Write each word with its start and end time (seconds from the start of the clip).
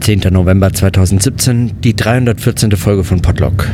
10. 0.00 0.20
November 0.30 0.72
2017, 0.72 1.72
die 1.82 1.94
314. 1.94 2.72
Folge 2.72 3.04
von 3.04 3.20
Podlock. 3.20 3.68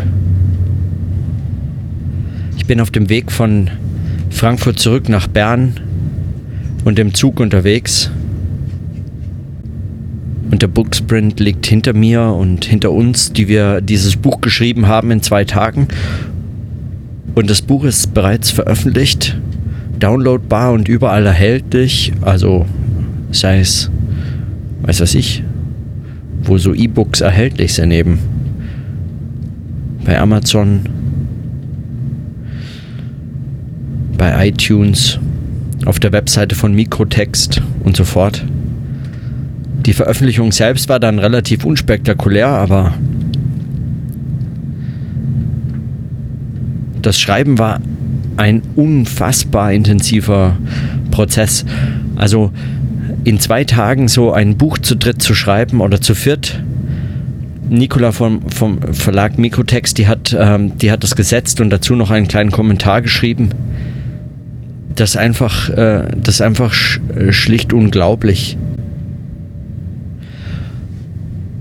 Ich 2.57 2.67
bin 2.67 2.81
auf 2.81 2.91
dem 2.91 3.09
Weg 3.09 3.31
von 3.31 3.71
Frankfurt 4.31 4.79
zurück 4.79 5.09
nach 5.09 5.29
Bern 5.29 5.75
und 6.85 6.99
im 6.99 7.15
Zug 7.15 7.39
unterwegs. 7.39 8.11
Und 10.51 10.63
der 10.63 10.69
Booksprint 10.69 11.39
liegt 11.39 11.67
hinter 11.67 11.93
mir 11.93 12.23
und 12.23 12.65
hinter 12.65 12.91
uns, 12.91 13.33
die 13.33 13.47
wir 13.47 13.81
dieses 13.81 14.17
Buch 14.17 14.41
geschrieben 14.41 14.89
haben 14.89 15.11
in 15.13 15.23
zwei 15.23 15.45
Tagen. 15.45 15.89
Und 17.35 17.51
das 17.51 17.63
Buch 17.63 17.85
ist 17.85 18.15
bereits 18.15 18.51
veröffentlicht, 18.51 19.39
downloadbar 19.99 20.73
und 20.73 20.89
überall 20.89 21.25
erhältlich. 21.25 22.13
Also 22.23 22.67
sei 23.31 23.61
es, 23.61 23.91
weiß 24.83 25.01
was 25.01 25.15
ich, 25.15 25.45
wo 26.47 26.59
so 26.59 26.75
E-Books 26.75 27.21
erhältlich 27.21 27.75
sind 27.75 27.91
eben. 27.91 28.19
Bei 30.05 30.19
Amazon, 30.19 30.81
bei 34.17 34.49
iTunes, 34.49 35.19
auf 35.85 36.01
der 36.01 36.13
Webseite 36.13 36.55
von 36.55 36.75
Mikrotext 36.75 37.63
und 37.85 37.97
so 37.97 38.05
fort. 38.05 38.45
Die 39.85 39.93
Veröffentlichung 39.93 40.51
selbst 40.53 40.89
war 40.89 40.99
dann 40.99 41.19
relativ 41.19 41.65
unspektakulär, 41.65 42.49
aber 42.49 42.95
das 47.03 47.21
Schreiben 47.21 47.59
war 47.59 47.81
ein 48.37 48.63
unfassbar 48.75 49.73
intensiver 49.73 50.57
Prozess. 51.11 51.65
Also 52.17 52.51
in 53.27 53.41
zwei 53.41 53.65
Tagen 53.65 54.07
so 54.07 54.31
ein 54.33 54.57
Buch 54.57 54.79
zu 54.79 54.95
dritt 54.95 55.21
zu 55.21 55.35
schreiben 55.35 55.81
oder 55.81 56.01
zu 56.01 56.15
viert. 56.15 56.63
Nicola 57.69 58.13
vom, 58.13 58.49
vom 58.49 58.81
Verlag 58.93 59.37
Mikrotext, 59.37 59.99
die 59.99 60.07
hat, 60.07 60.37
ähm, 60.39 60.79
die 60.79 60.93
hat 60.93 61.03
das 61.03 61.17
gesetzt 61.17 61.61
und 61.61 61.71
dazu 61.71 61.97
noch 61.97 62.13
einen 62.13 62.29
kleinen 62.29 62.53
Kommentar 62.53 63.03
geschrieben. 63.03 63.49
Das 64.95 65.17
einfach, 65.17 65.69
äh, 65.71 66.05
das 66.23 66.37
ist 66.37 66.41
einfach 66.41 66.73
sch 66.73 67.01
schlicht 67.31 67.73
unglaublich. 67.73 68.57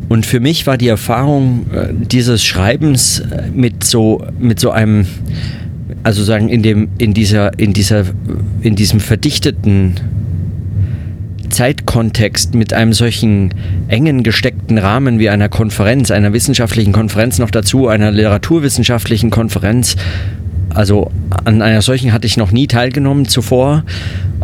Und 0.07 0.27
für 0.27 0.39
mich 0.39 0.67
war 0.67 0.77
die 0.77 0.87
Erfahrung 0.87 1.65
äh, 1.73 1.87
dieses 1.99 2.43
Schreibens 2.43 3.21
äh, 3.21 3.49
mit 3.51 3.83
so, 3.83 4.23
mit 4.37 4.59
so 4.59 4.69
einem, 4.69 5.07
also 6.03 6.23
sagen, 6.23 6.47
in 6.47 6.61
dem, 6.61 6.89
in 6.99 7.15
dieser, 7.15 7.57
in 7.57 7.73
dieser, 7.73 8.03
in 8.61 8.75
diesem 8.75 8.99
verdichteten 8.99 9.95
Zeitkontext 11.49 12.55
mit 12.55 12.73
einem 12.73 12.93
solchen 12.93 13.53
engen 13.87 14.23
gesteckten 14.23 14.77
Rahmen 14.77 15.19
wie 15.19 15.29
einer 15.29 15.49
Konferenz, 15.49 16.11
einer 16.11 16.33
wissenschaftlichen 16.33 16.93
Konferenz 16.93 17.39
noch 17.39 17.51
dazu, 17.51 17.87
einer 17.87 18.11
literaturwissenschaftlichen 18.11 19.29
Konferenz. 19.29 19.95
Also 20.73 21.09
an 21.45 21.61
einer 21.61 21.81
solchen 21.81 22.11
hatte 22.11 22.27
ich 22.27 22.35
noch 22.35 22.51
nie 22.51 22.67
teilgenommen 22.67 23.27
zuvor, 23.27 23.83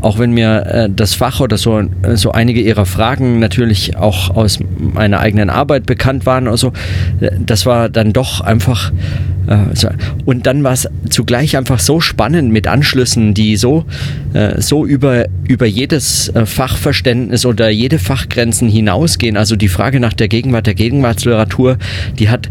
auch 0.01 0.17
wenn 0.17 0.31
mir 0.31 0.65
äh, 0.65 0.89
das 0.89 1.13
Fach 1.13 1.41
oder 1.41 1.57
so, 1.57 1.83
so 2.13 2.31
einige 2.31 2.61
ihrer 2.61 2.85
Fragen 2.85 3.39
natürlich 3.39 3.97
auch 3.97 4.29
aus 4.29 4.59
meiner 4.77 5.19
eigenen 5.19 5.49
Arbeit 5.49 5.85
bekannt 5.85 6.25
waren. 6.25 6.47
Also 6.47 6.71
das 7.39 7.65
war 7.65 7.89
dann 7.89 8.13
doch 8.13 8.39
einfach 8.39 8.91
und 10.25 10.45
dann 10.45 10.63
war 10.63 10.73
es 10.73 10.87
zugleich 11.09 11.57
einfach 11.57 11.79
so 11.79 11.99
spannend 11.99 12.51
mit 12.51 12.67
Anschlüssen, 12.67 13.33
die 13.33 13.57
so, 13.57 13.85
äh, 14.33 14.61
so 14.61 14.85
über, 14.85 15.25
über 15.47 15.65
jedes 15.65 16.29
äh, 16.29 16.45
Fachverständnis 16.45 17.45
oder 17.45 17.69
jede 17.69 17.99
Fachgrenzen 17.99 18.69
hinausgehen. 18.69 19.37
Also 19.37 19.55
die 19.55 19.67
Frage 19.67 19.99
nach 19.99 20.13
der 20.13 20.27
Gegenwart, 20.27 20.67
der 20.67 20.75
Gegenwartsliteratur, 20.75 21.77
die 22.19 22.29
hat 22.29 22.49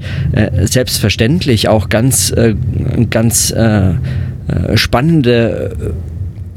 selbstverständlich 0.62 1.68
auch 1.68 1.88
ganz, 1.88 2.34
ganz 3.10 3.54
spannende 4.74 5.94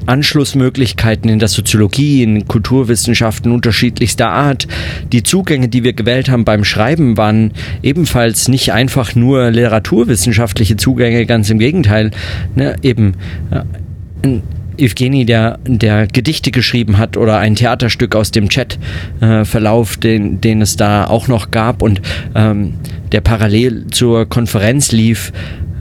Anschlussmöglichkeiten 0.05 1.29
in 1.29 1.39
der 1.39 1.47
Soziologie, 1.47 2.23
in 2.23 2.47
Kulturwissenschaften 2.47 3.51
unterschiedlichster 3.51 4.29
Art. 4.29 4.67
Die 5.11 5.23
Zugänge, 5.23 5.69
die 5.69 5.83
wir 5.83 5.93
gewählt 5.93 6.29
haben 6.29 6.45
beim 6.45 6.63
Schreiben, 6.63 7.17
waren 7.17 7.51
ebenfalls 7.81 8.47
nicht 8.47 8.73
einfach 8.73 9.15
nur 9.15 9.51
literaturwissenschaftliche 9.51 10.77
Zugänge, 10.77 11.25
ganz 11.25 11.49
im 11.49 11.59
Gegenteil. 11.59 12.11
Ne, 12.55 12.75
eben 12.81 13.13
äh, 13.51 14.39
Evgeny, 14.77 15.25
der, 15.25 15.59
der 15.65 16.07
Gedichte 16.07 16.51
geschrieben 16.51 16.97
hat 16.97 17.17
oder 17.17 17.37
ein 17.37 17.55
Theaterstück 17.55 18.15
aus 18.15 18.31
dem 18.31 18.47
Chatverlauf, 18.49 19.97
äh, 19.97 19.99
den, 19.99 20.41
den 20.41 20.61
es 20.61 20.75
da 20.75 21.05
auch 21.05 21.27
noch 21.27 21.51
gab 21.51 21.81
und 21.81 22.01
ähm, 22.33 22.73
der 23.11 23.21
parallel 23.21 23.87
zur 23.91 24.25
Konferenz 24.27 24.91
lief 24.91 25.31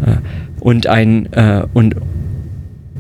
äh, 0.05 0.17
und 0.61 0.87
ein 0.87 1.33
äh, 1.33 1.63
und 1.73 1.95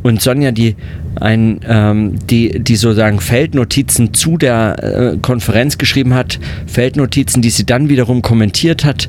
und 0.03 0.21
Sonja, 0.21 0.51
die 0.51 0.77
ein, 1.21 1.61
ähm, 1.69 2.19
die, 2.29 2.59
die 2.61 2.77
sozusagen 2.77 3.21
Feldnotizen 3.21 4.15
zu 4.15 4.37
der 4.37 5.13
äh, 5.15 5.17
Konferenz 5.19 5.79
geschrieben 5.79 6.15
hat, 6.15 6.39
Feldnotizen, 6.67 7.43
die 7.43 7.51
sie 7.51 7.65
dann 7.65 7.89
wiederum 7.89 8.23
kommentiert 8.23 8.85
hat 8.85 9.09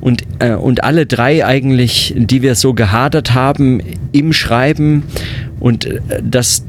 und, 0.00 0.22
äh, 0.40 0.52
und 0.52 0.84
alle 0.84 1.06
drei 1.06 1.44
eigentlich, 1.44 2.14
die 2.16 2.42
wir 2.42 2.54
so 2.54 2.74
gehadert 2.74 3.34
haben 3.34 3.80
im 4.12 4.32
Schreiben 4.32 5.04
und 5.60 5.86
äh, 5.86 6.00
das 6.22 6.64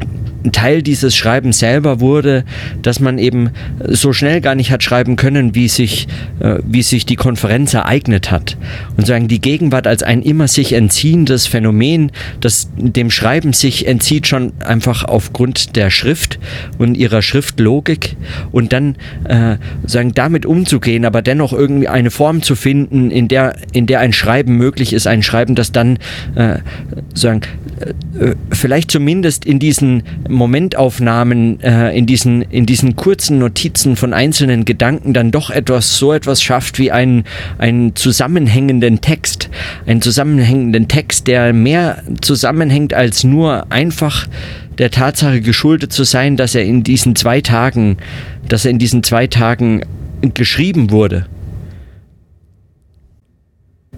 Teil 0.51 0.81
dieses 0.81 1.15
Schreibens 1.15 1.59
selber 1.59 1.99
wurde, 1.99 2.43
dass 2.81 2.99
man 2.99 3.17
eben 3.17 3.51
so 3.87 4.13
schnell 4.13 4.41
gar 4.41 4.55
nicht 4.55 4.71
hat 4.71 4.83
schreiben 4.83 5.15
können, 5.15 5.55
wie 5.55 5.67
sich, 5.67 6.07
äh, 6.39 6.57
wie 6.65 6.81
sich 6.81 7.05
die 7.05 7.15
Konferenz 7.15 7.73
ereignet 7.73 8.31
hat. 8.31 8.57
Und 8.97 9.07
sagen, 9.07 9.27
die 9.27 9.41
Gegenwart 9.41 9.87
als 9.87 10.03
ein 10.03 10.21
immer 10.21 10.47
sich 10.47 10.73
entziehendes 10.73 11.47
Phänomen, 11.47 12.11
das 12.39 12.69
dem 12.77 13.11
Schreiben 13.11 13.53
sich 13.53 13.87
entzieht, 13.87 14.27
schon 14.27 14.53
einfach 14.59 15.03
aufgrund 15.03 15.75
der 15.75 15.89
Schrift 15.89 16.39
und 16.77 16.95
ihrer 16.95 17.21
Schriftlogik 17.21 18.15
und 18.51 18.73
dann 18.73 18.95
äh, 19.25 19.57
sagen, 19.85 20.13
damit 20.13 20.45
umzugehen, 20.45 21.05
aber 21.05 21.21
dennoch 21.21 21.53
irgendwie 21.53 21.87
eine 21.87 22.11
Form 22.11 22.41
zu 22.41 22.55
finden, 22.55 23.11
in 23.11 23.27
der, 23.27 23.55
in 23.71 23.85
der 23.85 23.99
ein 23.99 24.13
Schreiben 24.13 24.57
möglich 24.57 24.93
ist, 24.93 25.07
ein 25.07 25.23
Schreiben, 25.23 25.55
das 25.55 25.71
dann 25.71 25.97
äh, 26.35 26.59
sagen, 27.13 27.41
äh, 27.79 28.29
äh 28.29 28.35
vielleicht 28.51 28.91
zumindest 28.91 29.45
in 29.45 29.59
diesen 29.59 30.03
Momentaufnahmen, 30.35 31.59
äh, 31.61 31.97
in, 31.97 32.05
diesen, 32.05 32.41
in 32.43 32.65
diesen 32.65 32.95
kurzen 32.95 33.39
Notizen 33.39 33.95
von 33.95 34.13
einzelnen 34.13 34.65
Gedanken 34.65 35.13
dann 35.13 35.31
doch 35.31 35.49
etwas, 35.49 35.97
so 35.97 36.13
etwas 36.13 36.41
schafft 36.41 36.77
wie 36.79 36.91
einen, 36.91 37.23
einen 37.57 37.95
zusammenhängenden 37.95 39.01
Text. 39.01 39.49
Einen 39.85 40.01
zusammenhängenden 40.01 40.87
Text, 40.87 41.27
der 41.27 41.53
mehr 41.53 42.03
zusammenhängt 42.21 42.93
als 42.93 43.23
nur 43.23 43.71
einfach 43.71 44.27
der 44.77 44.91
Tatsache 44.91 45.41
geschuldet 45.41 45.93
zu 45.93 46.03
sein, 46.03 46.37
dass 46.37 46.55
er 46.55 46.63
in 46.63 46.83
diesen 46.83 47.15
zwei 47.15 47.41
Tagen, 47.41 47.97
dass 48.47 48.65
er 48.65 48.71
in 48.71 48.79
diesen 48.79 49.03
zwei 49.03 49.27
Tagen 49.27 49.81
geschrieben 50.33 50.91
wurde. 50.91 51.25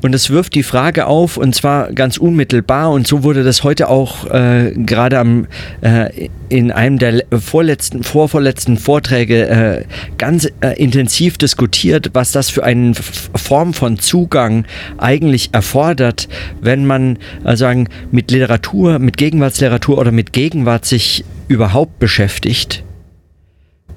Und 0.02 0.14
es 0.14 0.30
wirft 0.30 0.56
die 0.56 0.64
Frage 0.64 1.08
auf, 1.08 1.38
und 1.38 1.56
zwar 1.56 1.92
ganz 1.94 2.18
unmittelbar, 2.18 2.92
und 2.92 3.08
so 3.08 3.24
wurde 3.24 3.44
das 3.44 3.64
heute 3.64 3.90
auch 3.90 4.30
äh, 4.30 4.72
gerade 4.76 5.20
am, 5.20 5.48
äh, 5.82 6.30
in 6.50 6.72
einem 6.72 6.98
der 7.00 7.24
vorletzten, 7.40 8.04
vorvorletzten 8.04 8.78
Vorträge 8.78 9.48
äh, 9.48 9.84
ganz 10.18 10.48
äh, 10.62 10.82
intensiv 10.82 11.38
diskutiert, 11.38 12.12
was 12.14 12.32
das 12.32 12.50
für 12.50 12.64
eine 12.64 12.94
Form 12.94 13.74
von 13.74 14.00
Zugang 14.00 14.66
eigentlich 14.98 15.50
erfordert, 15.54 16.28
wenn 16.62 16.86
man 16.86 17.18
äh, 17.44 17.56
sagen, 17.56 17.90
mit 18.12 18.32
Literatur, 18.32 19.00
mit 19.00 19.18
Gegenwartsliteratur 19.18 19.98
oder 19.98 20.12
mit 20.12 20.34
Gegenwart 20.34 20.86
sich 20.86 21.26
überhaupt 21.48 22.00
beschäftigt 22.00 22.84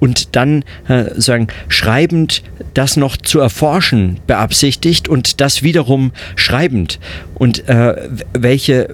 und 0.01 0.35
dann 0.35 0.65
äh, 0.89 1.05
sagen 1.15 1.47
schreibend 1.69 2.43
das 2.73 2.97
noch 2.97 3.15
zu 3.15 3.39
erforschen 3.39 4.19
beabsichtigt 4.27 5.07
und 5.07 5.39
das 5.39 5.63
wiederum 5.63 6.11
schreibend 6.35 6.99
und 7.35 7.69
äh, 7.69 8.09
welche 8.33 8.89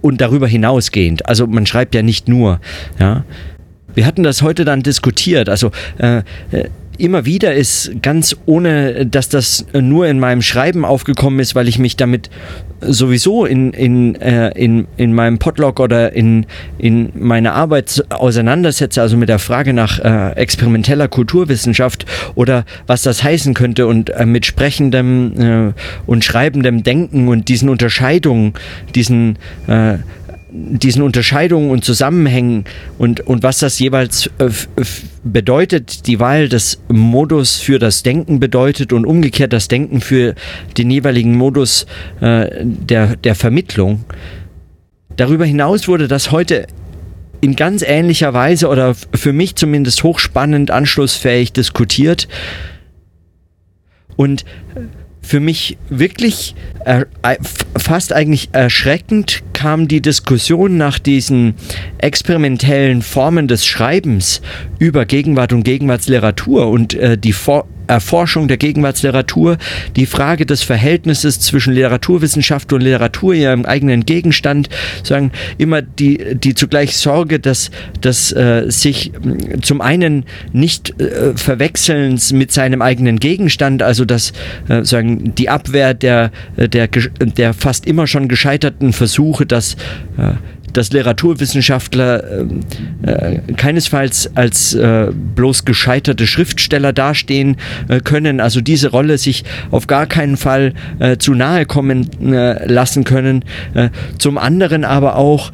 und 0.00 0.20
darüber 0.20 0.46
hinausgehend. 0.46 1.26
Also 1.28 1.46
man 1.46 1.64
schreibt 1.64 1.94
ja 1.94 2.02
nicht 2.02 2.28
nur, 2.28 2.60
ja. 2.98 3.24
Wir 3.94 4.06
hatten 4.06 4.22
das 4.22 4.42
heute 4.42 4.64
dann 4.64 4.82
diskutiert. 4.82 5.48
Also 5.48 5.72
äh, 5.98 6.18
äh 6.52 6.68
immer 6.98 7.24
wieder 7.24 7.54
ist 7.54 8.02
ganz 8.02 8.36
ohne, 8.44 9.06
dass 9.06 9.28
das 9.28 9.64
nur 9.72 10.06
in 10.06 10.18
meinem 10.18 10.42
Schreiben 10.42 10.84
aufgekommen 10.84 11.40
ist, 11.40 11.54
weil 11.54 11.68
ich 11.68 11.78
mich 11.78 11.96
damit 11.96 12.28
sowieso 12.80 13.44
in, 13.44 13.72
in, 13.72 14.14
äh, 14.16 14.50
in, 14.50 14.86
in 14.96 15.12
meinem 15.12 15.38
Podlog 15.38 15.80
oder 15.80 16.12
in, 16.12 16.46
in 16.78 17.10
meiner 17.14 17.54
Arbeit 17.54 18.04
auseinandersetze, 18.10 19.00
also 19.00 19.16
mit 19.16 19.28
der 19.28 19.38
Frage 19.38 19.72
nach 19.72 19.98
äh, 19.98 20.32
experimenteller 20.32 21.08
Kulturwissenschaft 21.08 22.06
oder 22.34 22.64
was 22.86 23.02
das 23.02 23.22
heißen 23.22 23.54
könnte 23.54 23.86
und 23.86 24.10
äh, 24.10 24.26
mit 24.26 24.46
sprechendem 24.46 25.32
äh, 25.40 25.72
und 26.06 26.24
schreibendem 26.24 26.82
Denken 26.82 27.28
und 27.28 27.48
diesen 27.48 27.68
Unterscheidungen, 27.68 28.54
diesen 28.94 29.38
äh, 29.66 29.98
diesen 30.50 31.02
Unterscheidungen 31.02 31.70
und 31.70 31.84
Zusammenhängen 31.84 32.64
und, 32.98 33.20
und 33.20 33.42
was 33.42 33.58
das 33.58 33.78
jeweils 33.78 34.30
äh, 34.38 34.48
bedeutet, 35.22 36.06
die 36.06 36.20
Wahl 36.20 36.48
des 36.48 36.80
Modus 36.88 37.56
für 37.56 37.78
das 37.78 38.02
Denken 38.02 38.40
bedeutet 38.40 38.92
und 38.92 39.04
umgekehrt 39.04 39.52
das 39.52 39.68
Denken 39.68 40.00
für 40.00 40.34
den 40.76 40.90
jeweiligen 40.90 41.36
Modus 41.36 41.86
äh, 42.20 42.48
der, 42.62 43.16
der 43.16 43.34
Vermittlung. 43.34 44.04
Darüber 45.16 45.44
hinaus 45.44 45.88
wurde 45.88 46.08
das 46.08 46.30
heute 46.30 46.66
in 47.40 47.54
ganz 47.54 47.82
ähnlicher 47.82 48.32
Weise 48.34 48.68
oder 48.68 48.94
für 48.94 49.32
mich 49.32 49.56
zumindest 49.56 50.02
hochspannend, 50.02 50.70
anschlussfähig 50.70 51.52
diskutiert. 51.52 52.28
Und 54.16 54.44
für 55.20 55.40
mich 55.40 55.76
wirklich 55.90 56.54
äh, 56.84 57.04
fast 57.76 58.12
eigentlich 58.12 58.48
erschreckend 58.52 59.42
kam 59.58 59.88
die 59.88 60.00
Diskussion 60.00 60.76
nach 60.76 61.00
diesen 61.00 61.54
experimentellen 61.98 63.02
Formen 63.02 63.48
des 63.48 63.66
Schreibens 63.66 64.40
über 64.78 65.04
Gegenwart 65.04 65.52
und 65.52 65.64
Gegenwartsliteratur 65.64 66.68
und 66.68 66.94
äh, 66.94 67.18
die 67.18 67.32
For 67.32 67.66
Erforschung 67.88 68.48
der 68.48 68.56
Gegenwartsliteratur, 68.56 69.58
die 69.96 70.06
Frage 70.06 70.46
des 70.46 70.62
Verhältnisses 70.62 71.40
zwischen 71.40 71.72
Literaturwissenschaft 71.72 72.72
und 72.72 72.82
Literatur, 72.82 73.34
ihrem 73.34 73.64
eigenen 73.64 74.04
Gegenstand, 74.04 74.68
sagen 75.02 75.32
immer 75.56 75.82
die, 75.82 76.36
die 76.36 76.54
zugleich 76.54 76.96
Sorge, 76.96 77.40
dass, 77.40 77.70
dass 78.00 78.32
äh, 78.32 78.64
sich 78.68 79.12
mm, 79.12 79.62
zum 79.62 79.80
einen 79.80 80.24
nicht 80.52 81.00
äh, 81.00 81.34
verwechselns 81.34 82.32
mit 82.32 82.52
seinem 82.52 82.82
eigenen 82.82 83.18
Gegenstand, 83.18 83.82
also 83.82 84.04
dass 84.04 84.32
äh, 84.68 84.84
sagen 84.84 85.34
die 85.34 85.48
Abwehr 85.48 85.94
der, 85.94 86.30
der, 86.56 86.88
der 86.88 87.54
fast 87.54 87.86
immer 87.86 88.06
schon 88.06 88.28
gescheiterten 88.28 88.92
Versuche, 88.92 89.46
dass 89.46 89.74
äh, 90.18 90.34
dass 90.72 90.92
Literaturwissenschaftler 90.92 92.22
äh, 93.04 93.10
äh, 93.10 93.40
keinesfalls 93.56 94.30
als 94.34 94.74
äh, 94.74 95.08
bloß 95.12 95.64
gescheiterte 95.64 96.26
Schriftsteller 96.26 96.92
dastehen 96.92 97.56
äh, 97.88 98.00
können, 98.00 98.40
also 98.40 98.60
diese 98.60 98.90
Rolle 98.90 99.18
sich 99.18 99.44
auf 99.70 99.86
gar 99.86 100.06
keinen 100.06 100.36
Fall 100.36 100.74
äh, 100.98 101.16
zu 101.16 101.34
nahe 101.34 101.66
kommen 101.66 102.08
äh, 102.32 102.66
lassen 102.66 103.04
können. 103.04 103.44
zum 104.18 104.38
anderen 104.38 104.84
aber 104.84 105.16
auch 105.16 105.52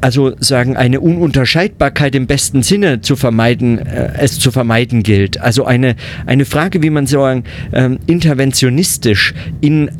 also 0.00 0.34
sagen 0.38 0.76
eine 0.76 1.00
Ununterscheidbarkeit 1.00 2.14
im 2.14 2.26
besten 2.26 2.62
Sinne 2.62 3.00
zu 3.00 3.16
vermeiden, 3.16 3.78
äh, 3.78 4.12
es 4.18 4.38
zu 4.38 4.50
vermeiden 4.50 5.02
gilt. 5.02 5.40
Also 5.40 5.64
eine 5.64 5.96
eine 6.26 6.44
Frage, 6.44 6.82
wie 6.82 6.90
man 6.90 7.06
sagen 7.06 7.44
ähm, 7.72 7.98
interventionistisch 8.06 9.34
in 9.60 9.90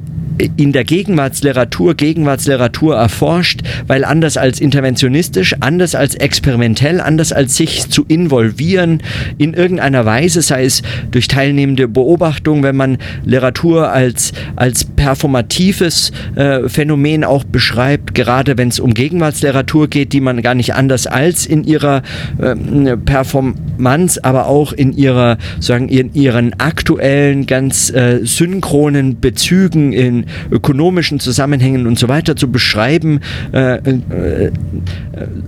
in 0.56 0.72
der 0.72 0.84
Gegenwartsliteratur 0.84 1.94
Gegenwartsliteratur 1.94 2.96
erforscht, 2.96 3.60
weil 3.86 4.04
anders 4.04 4.36
als 4.36 4.60
interventionistisch, 4.60 5.54
anders 5.60 5.94
als 5.94 6.14
experimentell, 6.14 7.00
anders 7.00 7.32
als 7.32 7.56
sich 7.56 7.88
zu 7.90 8.04
involvieren 8.06 9.02
in 9.38 9.54
irgendeiner 9.54 10.04
Weise, 10.04 10.42
sei 10.42 10.64
es 10.64 10.82
durch 11.10 11.28
teilnehmende 11.28 11.88
Beobachtung, 11.88 12.62
wenn 12.62 12.76
man 12.76 12.98
Literatur 13.24 13.92
als, 13.92 14.32
als 14.56 14.84
performatives 14.84 16.12
äh, 16.36 16.68
Phänomen 16.68 17.24
auch 17.24 17.44
beschreibt, 17.44 18.14
gerade 18.14 18.56
wenn 18.58 18.68
es 18.68 18.80
um 18.80 18.94
Gegenwartsliteratur 18.94 19.88
geht, 19.88 20.12
die 20.12 20.20
man 20.20 20.42
gar 20.42 20.54
nicht 20.54 20.74
anders 20.74 21.06
als 21.06 21.46
in 21.46 21.64
ihrer 21.64 22.02
äh, 22.40 22.96
Performance, 22.96 24.22
aber 24.24 24.46
auch 24.46 24.72
in 24.72 24.92
ihrer, 24.92 25.38
sagen, 25.60 25.88
in 25.88 26.14
ihren 26.14 26.58
aktuellen, 26.60 27.46
ganz 27.46 27.90
äh, 27.90 28.20
synchronen 28.22 29.20
Bezügen 29.20 29.92
in 29.92 30.27
ökonomischen 30.50 31.20
Zusammenhängen 31.20 31.86
und 31.86 31.98
so 31.98 32.08
weiter 32.08 32.36
zu 32.36 32.50
beschreiben, 32.50 33.20
äh, 33.52 33.76
äh, 33.76 34.52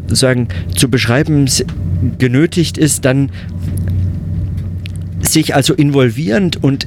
sagen, 0.09 0.49
zu 0.75 0.91
beschreiben 0.91 1.49
genötigt 2.19 2.79
ist, 2.79 3.05
dann 3.05 3.31
sich 5.21 5.55
also 5.55 5.75
involvierend 5.75 6.63
und 6.63 6.87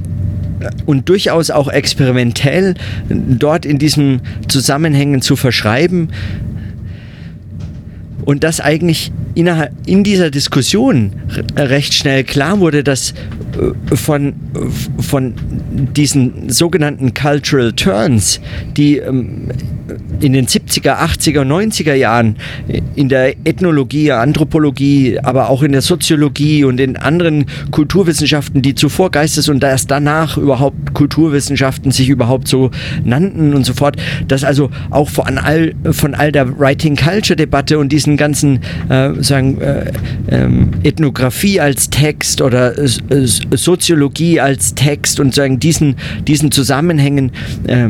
und 0.85 1.09
durchaus 1.09 1.49
auch 1.49 1.67
experimentell 1.67 2.75
dort 3.09 3.65
in 3.65 3.79
diesen 3.79 4.21
Zusammenhängen 4.47 5.21
zu 5.21 5.35
verschreiben 5.35 6.09
und 8.25 8.43
das 8.43 8.59
eigentlich 8.59 9.11
in 9.35 10.03
dieser 10.03 10.29
Diskussion 10.29 11.11
recht 11.55 11.93
schnell 11.93 12.23
klar 12.23 12.59
wurde, 12.59 12.83
dass 12.83 13.11
äh, 13.11 13.95
von, 13.95 14.33
von 14.99 15.33
diesen 15.95 16.49
sogenannten 16.49 17.13
Cultural 17.13 17.73
Turns, 17.73 18.39
die 18.77 18.97
ähm, 18.97 19.49
in 20.19 20.33
den 20.33 20.47
70er, 20.47 20.99
80er, 20.99 21.41
90er 21.41 21.93
Jahren 21.93 22.37
in 22.95 23.09
der 23.09 23.35
Ethnologie, 23.45 24.11
Anthropologie, 24.11 25.19
aber 25.21 25.49
auch 25.49 25.63
in 25.63 25.73
der 25.73 25.81
Soziologie 25.81 26.63
und 26.63 26.79
in 26.79 26.95
anderen 26.95 27.45
Kulturwissenschaften, 27.71 28.61
die 28.61 28.75
zuvor 28.75 29.11
Geistes- 29.11 29.49
und 29.49 29.63
erst 29.63 29.91
danach 29.91 30.37
überhaupt 30.37 30.93
Kulturwissenschaften 30.93 31.91
sich 31.91 32.09
überhaupt 32.09 32.47
so 32.47 32.71
nannten 33.03 33.53
und 33.53 33.65
so 33.65 33.73
fort, 33.73 33.97
dass 34.27 34.43
also 34.43 34.69
auch 34.89 35.09
von 35.09 35.37
all, 35.37 35.73
von 35.91 36.15
all 36.15 36.31
der 36.31 36.57
Writing-Culture-Debatte 36.57 37.77
und 37.77 37.91
diesen 37.91 38.12
ganzen 38.17 38.59
äh, 38.89 39.11
sagen, 39.21 39.59
äh, 39.61 39.91
äh, 40.27 40.49
Ethnographie 40.83 41.59
als 41.59 41.89
Text 41.89 42.41
oder 42.41 42.77
äh, 42.77 42.87
Soziologie 42.87 44.39
als 44.39 44.75
Text 44.75 45.19
und 45.19 45.33
sagen 45.33 45.59
diesen, 45.59 45.95
diesen 46.27 46.51
Zusammenhängen 46.51 47.31
äh, 47.67 47.89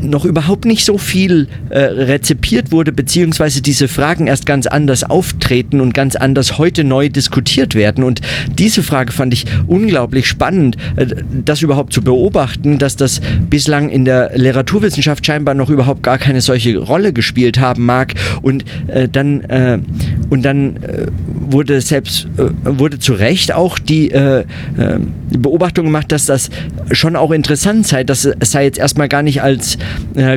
noch 0.00 0.24
überhaupt 0.24 0.64
nicht 0.64 0.84
so 0.84 0.98
viel 0.98 1.48
äh, 1.70 1.78
rezipiert 1.78 2.72
wurde, 2.72 2.92
beziehungsweise 2.92 3.62
diese 3.62 3.88
Fragen 3.88 4.26
erst 4.26 4.46
ganz 4.46 4.66
anders 4.66 5.04
auftreten 5.04 5.80
und 5.80 5.94
ganz 5.94 6.16
anders 6.16 6.58
heute 6.58 6.84
neu 6.84 7.08
diskutiert 7.08 7.74
werden. 7.74 8.04
Und 8.04 8.20
diese 8.58 8.82
Frage 8.82 9.12
fand 9.12 9.32
ich 9.34 9.46
unglaublich 9.66 10.26
spannend, 10.26 10.76
äh, 10.96 11.06
das 11.44 11.62
überhaupt 11.62 11.92
zu 11.92 12.02
beobachten, 12.02 12.78
dass 12.78 12.96
das 12.96 13.20
bislang 13.48 13.90
in 13.90 14.04
der 14.04 14.32
Literaturwissenschaft 14.34 15.24
scheinbar 15.24 15.54
noch 15.54 15.70
überhaupt 15.70 16.02
gar 16.02 16.18
keine 16.18 16.40
solche 16.40 16.78
Rolle 16.78 17.12
gespielt 17.12 17.58
haben 17.58 17.84
mag. 17.84 18.14
Und 18.42 18.64
äh, 18.88 19.08
dann, 19.20 19.40
äh, 19.42 19.78
und 20.30 20.42
dann 20.42 20.76
äh, 20.76 21.06
wurde 21.28 21.80
selbst, 21.80 22.28
äh, 22.36 22.50
wurde 22.64 22.98
zu 22.98 23.12
Recht 23.12 23.52
auch 23.52 23.78
die 23.78 24.10
äh, 24.10 24.44
Beobachtung 25.30 25.86
gemacht, 25.86 26.12
dass 26.12 26.26
das 26.26 26.50
schon 26.90 27.16
auch 27.16 27.30
interessant 27.30 27.86
sei, 27.86 28.04
dass 28.04 28.24
es 28.24 28.52
sei 28.52 28.64
jetzt 28.64 28.78
erstmal 28.78 29.08
gar 29.08 29.22
nicht 29.22 29.42
als 29.42 29.78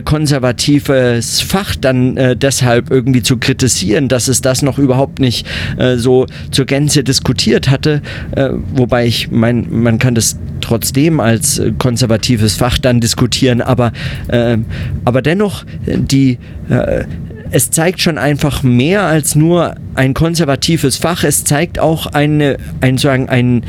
konservativ 0.05 0.43
konservatives 0.43 1.41
Fach 1.41 1.75
dann 1.75 2.17
äh, 2.17 2.35
deshalb 2.35 2.91
irgendwie 2.91 3.23
zu 3.23 3.37
kritisieren, 3.37 4.07
dass 4.07 4.27
es 4.27 4.41
das 4.41 4.61
noch 4.61 4.77
überhaupt 4.77 5.19
nicht 5.19 5.47
äh, 5.77 5.97
so 5.97 6.25
zur 6.51 6.65
Gänze 6.65 7.03
diskutiert 7.03 7.69
hatte, 7.69 8.01
äh, 8.35 8.49
wobei 8.73 9.05
ich 9.05 9.31
mein, 9.31 9.67
man 9.69 9.99
kann 9.99 10.15
das 10.15 10.37
trotzdem 10.61 11.19
als 11.19 11.59
äh, 11.59 11.71
konservatives 11.77 12.55
Fach 12.55 12.77
dann 12.77 12.99
diskutieren, 12.99 13.61
aber, 13.61 13.91
äh, 14.27 14.57
aber 15.05 15.21
dennoch 15.21 15.65
die 15.85 16.37
äh, 16.69 17.05
es 17.53 17.69
zeigt 17.69 18.01
schon 18.01 18.17
einfach 18.17 18.63
mehr 18.63 19.03
als 19.03 19.35
nur 19.35 19.75
ein 19.93 20.15
konservatives 20.15 20.97
Fach. 20.97 21.23
Es 21.23 21.43
zeigt 21.43 21.77
auch 21.77 22.07
eine, 22.07 22.57
ein, 22.81 22.97
sagen, 22.97 23.29
ein, 23.29 23.63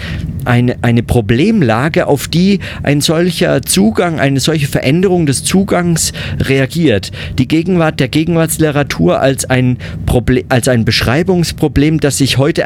eine, 0.47 0.77
eine 0.81 1.03
Problemlage, 1.03 2.07
auf 2.07 2.27
die 2.27 2.61
ein 2.83 3.03
solcher 3.03 3.61
Zugang, 3.61 4.21
eine 4.21 4.41
solche 4.41 4.69
Veränderung 4.69 5.27
des 5.27 5.45
Zugangs 5.45 6.15
reagiert. 6.41 7.13
Die 7.39 7.47
Gegenwart 7.47 8.01
der 8.01 8.09
Gegenwartsliteratur 8.09 9.21
als 9.21 9.45
ein, 9.51 9.77
Problem, 10.07 10.47
als 10.49 10.67
ein 10.69 10.87
Beschreibungsproblem, 10.87 12.01
das 12.01 12.17
sich 12.17 12.39
heute 12.39 12.65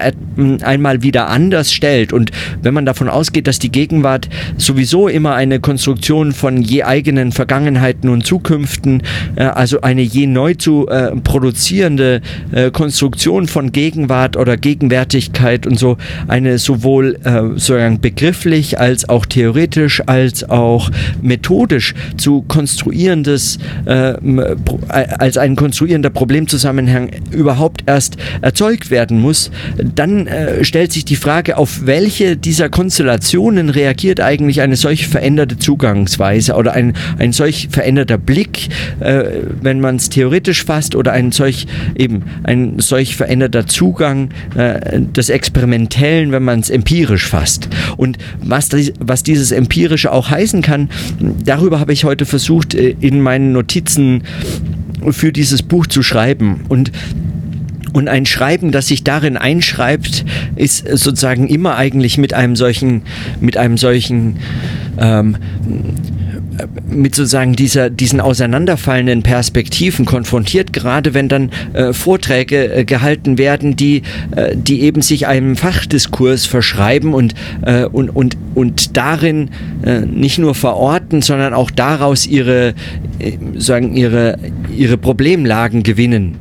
einmal 0.63 1.03
wieder 1.03 1.29
anders 1.29 1.73
stellt. 1.73 2.13
Und 2.13 2.31
wenn 2.63 2.75
man 2.75 2.87
davon 2.87 3.09
ausgeht, 3.09 3.49
dass 3.49 3.59
die 3.59 3.73
Gegenwart 3.73 4.29
sowieso 4.57 5.09
immer 5.09 5.35
eine 5.35 5.59
Konstruktion 5.59 6.31
von 6.31 6.63
je 6.63 6.85
eigenen 6.85 7.33
Vergangenheiten 7.33 8.09
und 8.09 8.25
Zukünften, 8.25 9.03
äh, 9.35 9.43
also 9.43 9.81
eine 9.81 10.03
je 10.03 10.29
neu 10.29 10.55
zu 10.55 10.87
äh, 10.87 11.08
produzierende 11.23 12.21
äh, 12.53 12.71
Konstruktion 12.71 13.47
von 13.49 13.73
Gegenwart 13.73 14.37
oder 14.37 14.57
Gegenwärtigkeit 14.57 15.67
und 15.67 15.79
so, 15.79 15.97
eine 16.27 16.59
sowohl 16.59 17.19
äh, 17.25 17.43
sozusagen 17.59 18.01
begrifflich 18.01 18.79
als 18.79 19.09
auch 19.09 19.27
theoretisch 19.27 20.03
als 20.07 20.49
auch 20.49 20.91
methodisch 21.23 21.95
zu 22.17 22.43
konstruierendes 22.43 23.59
äh, 23.85 24.15
als 24.89 25.37
ein 25.37 25.57
konstruierender 25.57 26.11
Problemzusammenhang 26.11 27.11
überhaupt 27.31 27.85
erst 27.87 28.17
erzeugt 28.41 28.91
werden 28.91 29.21
muss, 29.21 29.51
dann 29.77 30.27
äh, 30.27 30.65
stellt 30.65 30.93
sich 30.93 31.05
die 31.05 31.17
Frage, 31.17 31.57
auf 31.57 31.87
welche 31.87 32.37
dieser 32.37 32.69
Konstellationen 32.69 33.71
reagiert 33.71 34.21
eigentlich 34.21 34.61
eine 34.61 34.77
solch 34.77 35.09
veränderte 35.09 35.59
Zugangsweise 35.59 36.55
oder 36.55 36.73
ein, 36.73 36.95
ein 37.19 37.33
solch 37.33 37.69
veränderter 37.71 38.19
Blick, 38.19 38.69
äh, 39.01 39.25
wenn 39.61 39.81
man 39.81 39.97
es 39.97 40.09
theoretisch 40.09 40.65
fasst 40.65 40.95
oder 40.99 41.13
ein 41.13 41.33
solch 41.33 41.67
eben 41.97 42.25
ein 42.43 42.79
solch 42.79 43.17
veränderter 43.17 43.67
Zugang 43.67 44.31
äh, 44.55 45.01
des 45.01 45.31
Experimentellen, 45.31 46.33
wenn 46.33 46.43
man 46.43 46.61
es 46.61 46.71
empirisch 46.71 47.27
fasst. 47.27 47.69
Und 47.97 48.19
was, 48.43 48.69
was 49.01 49.23
dieses 49.23 49.53
Empirische 49.53 50.13
auch 50.13 50.31
heißen 50.31 50.61
kann, 50.61 50.91
darüber 51.45 51.81
habe 51.81 51.93
ich 51.93 52.05
heute 52.05 52.27
versucht, 52.27 52.75
äh, 52.75 52.97
in 53.01 53.21
meinen 53.21 53.53
Notizen 53.53 54.25
für 55.11 55.33
dieses 55.33 55.63
Buch 55.63 55.87
zu 55.87 56.03
schreiben. 56.03 56.65
Und 56.69 56.91
und 57.95 58.07
ein 58.07 58.27
Schreiben, 58.27 58.71
das 58.71 58.89
sich 58.89 59.03
darin 59.03 59.37
einschreibt, 59.37 60.25
ist 60.57 60.87
sozusagen 60.87 61.49
immer 61.49 61.77
eigentlich 61.77 62.19
mit 62.19 62.35
einem 62.35 62.55
solchen, 62.55 63.03
mit 63.41 63.57
einem 63.57 63.79
solchen 63.79 64.37
ähm, 64.99 65.37
mit 66.89 67.15
sozusagen 67.15 67.55
dieser, 67.55 67.91
diesen 67.91 68.21
auseinanderfallenden 68.21 69.23
Perspektiven 69.23 70.05
konfrontiert, 70.05 70.73
gerade 70.73 71.15
wenn 71.15 71.29
dann 71.29 71.51
äh, 71.73 71.93
Vorträge 71.93 72.73
äh, 72.73 72.85
gehalten 72.85 73.39
werden, 73.39 73.77
die, 73.77 74.03
äh, 74.35 74.57
die 74.57 74.83
eben 74.83 75.03
sich 75.03 75.27
einem 75.27 75.57
Fachdiskurs 75.57 76.47
verschreiben 76.47 77.15
und, 77.15 77.35
äh, 77.63 77.85
und, 77.85 78.11
und, 78.11 78.37
und 78.55 78.97
darin 78.97 79.51
äh, 79.85 80.01
nicht 80.01 80.39
nur 80.39 80.55
verorten, 80.55 81.23
sondern 81.23 81.55
auch 81.55 81.71
daraus 81.71 82.27
ihre, 82.27 82.75
äh, 83.19 83.33
sagen, 83.57 83.95
ihre, 83.97 84.39
ihre 84.75 84.99
Problemlagen 84.99 85.83
gewinnen 85.83 86.37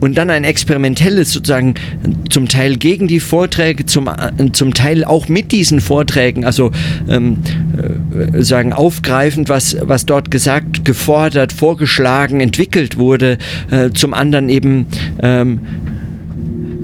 und 0.00 0.16
dann 0.16 0.30
ein 0.30 0.44
experimentelles 0.44 1.32
sozusagen 1.32 1.74
zum 2.28 2.48
Teil 2.48 2.76
gegen 2.76 3.06
die 3.06 3.20
Vorträge, 3.20 3.86
zum, 3.86 4.10
zum 4.52 4.74
Teil 4.74 5.04
auch 5.04 5.28
mit 5.28 5.52
diesen 5.52 5.80
Vorträgen, 5.80 6.44
also 6.44 6.70
ähm, 7.08 7.38
äh, 8.34 8.42
sagen 8.42 8.72
aufgreifend, 8.72 9.48
was, 9.48 9.76
was 9.82 10.06
dort 10.06 10.30
gesagt, 10.30 10.84
gefordert, 10.84 11.52
vorgeschlagen, 11.52 12.40
entwickelt 12.40 12.98
wurde, 12.98 13.38
äh, 13.70 13.90
zum 13.90 14.14
anderen 14.14 14.48
eben 14.48 14.86
ähm, 15.22 15.60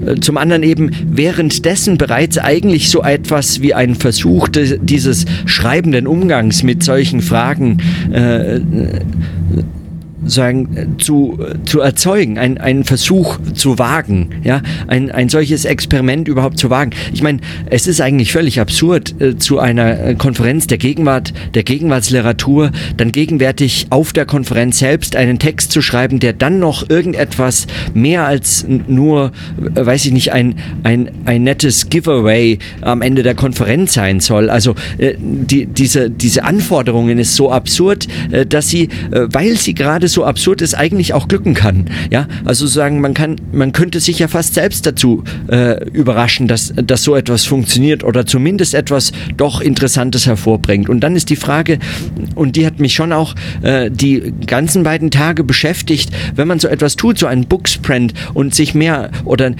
äh, 0.07 0.19
zum 0.19 0.37
anderen 0.37 0.63
eben 0.63 0.91
währenddessen 1.09 1.97
bereits 1.97 2.37
eigentlich 2.37 2.89
so 2.89 3.03
etwas 3.03 3.61
wie 3.61 3.73
ein 3.73 3.95
Versuch 3.95 4.47
dieses 4.49 5.25
schreibenden 5.45 6.07
Umgangs 6.07 6.63
mit 6.63 6.83
solchen 6.83 7.21
Fragen 7.21 7.79
äh, 8.11 8.59
sagen, 10.25 10.95
zu, 10.97 11.39
zu 11.65 11.79
erzeugen, 11.79 12.37
ein, 12.37 12.57
einen 12.57 12.83
Versuch 12.83 13.39
zu 13.53 13.77
wagen, 13.79 14.29
ja, 14.43 14.61
ein, 14.87 15.11
ein 15.11 15.29
solches 15.29 15.65
Experiment 15.65 16.27
überhaupt 16.27 16.57
zu 16.57 16.69
wagen. 16.69 16.91
Ich 17.13 17.21
meine, 17.21 17.39
es 17.69 17.87
ist 17.87 18.01
eigentlich 18.01 18.31
völlig 18.31 18.59
absurd, 18.59 19.15
äh, 19.21 19.37
zu 19.37 19.59
einer 19.59 19.99
äh, 19.99 20.15
Konferenz 20.15 20.67
der 20.67 20.77
Gegenwart, 20.77 21.33
der 21.53 21.63
Gegenwartsliteratur, 21.63 22.71
dann 22.97 23.11
gegenwärtig 23.11 23.87
auf 23.89 24.13
der 24.13 24.25
Konferenz 24.25 24.79
selbst 24.79 25.15
einen 25.15 25.39
Text 25.39 25.71
zu 25.71 25.81
schreiben, 25.81 26.19
der 26.19 26.33
dann 26.33 26.59
noch 26.59 26.89
irgendetwas 26.89 27.67
mehr 27.93 28.25
als 28.25 28.65
nur, 28.67 29.31
äh, 29.75 29.85
weiß 29.85 30.05
ich 30.05 30.11
nicht, 30.11 30.33
ein, 30.33 30.55
ein, 30.83 31.11
ein 31.25 31.43
nettes 31.43 31.89
Giveaway 31.89 32.59
am 32.81 33.01
Ende 33.01 33.23
der 33.23 33.35
Konferenz 33.35 33.93
sein 33.93 34.19
soll. 34.19 34.49
Also 34.49 34.75
äh, 34.97 35.13
die, 35.17 35.65
diese, 35.65 36.09
diese 36.09 36.43
Anforderungen 36.43 37.19
ist 37.19 37.35
so 37.35 37.51
absurd, 37.51 38.07
äh, 38.31 38.45
dass 38.45 38.69
sie, 38.69 38.89
äh, 39.11 39.27
weil 39.31 39.57
sie 39.57 39.73
gerade 39.73 40.07
so 40.07 40.16
so 40.17 40.25
absurd 40.25 40.63
es 40.63 40.73
eigentlich 40.73 41.13
auch 41.13 41.27
glücken 41.27 41.53
kann. 41.53 41.91
Ja, 42.09 42.27
also 42.43 42.65
sagen, 42.65 43.01
man 43.01 43.13
kann, 43.13 43.35
man 43.51 43.71
könnte 43.71 43.99
sich 43.99 44.17
ja 44.17 44.27
fast 44.27 44.55
selbst 44.55 44.87
dazu 44.87 45.23
äh, 45.47 45.87
überraschen, 45.91 46.47
dass, 46.47 46.73
dass 46.75 47.03
so 47.03 47.15
etwas 47.15 47.45
funktioniert 47.45 48.03
oder 48.03 48.25
zumindest 48.25 48.73
etwas 48.73 49.11
doch 49.35 49.61
Interessantes 49.61 50.25
hervorbringt. 50.25 50.89
Und 50.89 51.01
dann 51.01 51.15
ist 51.15 51.29
die 51.29 51.35
Frage, 51.35 51.77
und 52.33 52.55
die 52.55 52.65
hat 52.65 52.79
mich 52.79 52.95
schon 52.95 53.13
auch 53.13 53.35
äh, 53.61 53.91
die 53.91 54.33
ganzen 54.47 54.81
beiden 54.81 55.11
Tage 55.11 55.43
beschäftigt, 55.43 56.09
wenn 56.35 56.47
man 56.47 56.57
so 56.57 56.67
etwas 56.67 56.95
tut, 56.95 57.19
so 57.19 57.27
einen 57.27 57.45
Booksprint 57.45 58.15
und 58.33 58.55
sich 58.55 58.73
mehr 58.73 59.11
oder 59.23 59.51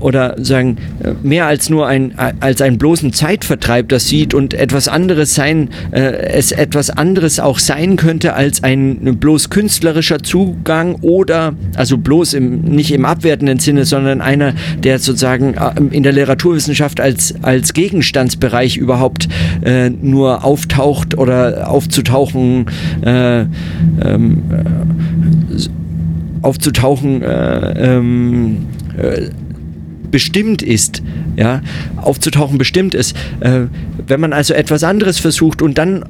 oder 0.00 0.34
sagen 0.42 0.78
mehr 1.22 1.46
als 1.46 1.70
nur 1.70 1.86
ein 1.86 2.18
als 2.18 2.60
einen 2.60 2.78
bloßen 2.78 3.12
Zeitvertreib 3.12 3.88
das 3.90 4.08
sieht 4.08 4.34
und 4.34 4.54
etwas 4.54 4.88
anderes 4.88 5.36
sein, 5.36 5.68
äh, 5.92 6.00
es 6.00 6.50
etwas 6.50 6.90
anderes 6.90 7.38
auch 7.38 7.60
sein 7.60 7.94
könnte 7.94 8.34
als 8.34 8.64
ein 8.64 9.18
bloß 9.20 9.50
künstlerisches 9.50 9.89
künstlerischer 9.90 10.22
Zugang 10.22 10.96
oder, 11.00 11.54
also 11.74 11.98
bloß 11.98 12.34
im, 12.34 12.60
nicht 12.62 12.92
im 12.92 13.04
abwertenden 13.04 13.58
Sinne, 13.58 13.84
sondern 13.84 14.20
einer, 14.20 14.54
der 14.82 14.98
sozusagen 14.98 15.54
äh, 15.54 15.72
in 15.90 16.02
der 16.02 16.12
Literaturwissenschaft 16.12 17.00
als, 17.00 17.34
als 17.42 17.72
Gegenstandsbereich 17.72 18.76
überhaupt 18.76 19.28
äh, 19.64 19.90
nur 19.90 20.44
auftaucht 20.44 21.18
oder 21.18 21.68
aufzutauchen, 21.68 22.66
äh, 23.02 23.40
ähm, 23.40 24.42
äh, 24.50 25.66
aufzutauchen, 26.42 27.22
äh, 27.22 27.96
ähm, 27.96 28.66
äh, 28.96 29.28
bestimmt 30.10 30.62
ist, 30.62 31.02
ja, 31.36 31.60
aufzutauchen 31.96 32.58
bestimmt 32.58 32.96
ist. 32.96 33.14
wenn 33.40 34.20
man 34.20 34.32
also 34.32 34.54
etwas 34.54 34.82
anderes 34.82 35.20
versucht 35.20 35.62
und 35.62 35.78
dann 35.78 36.04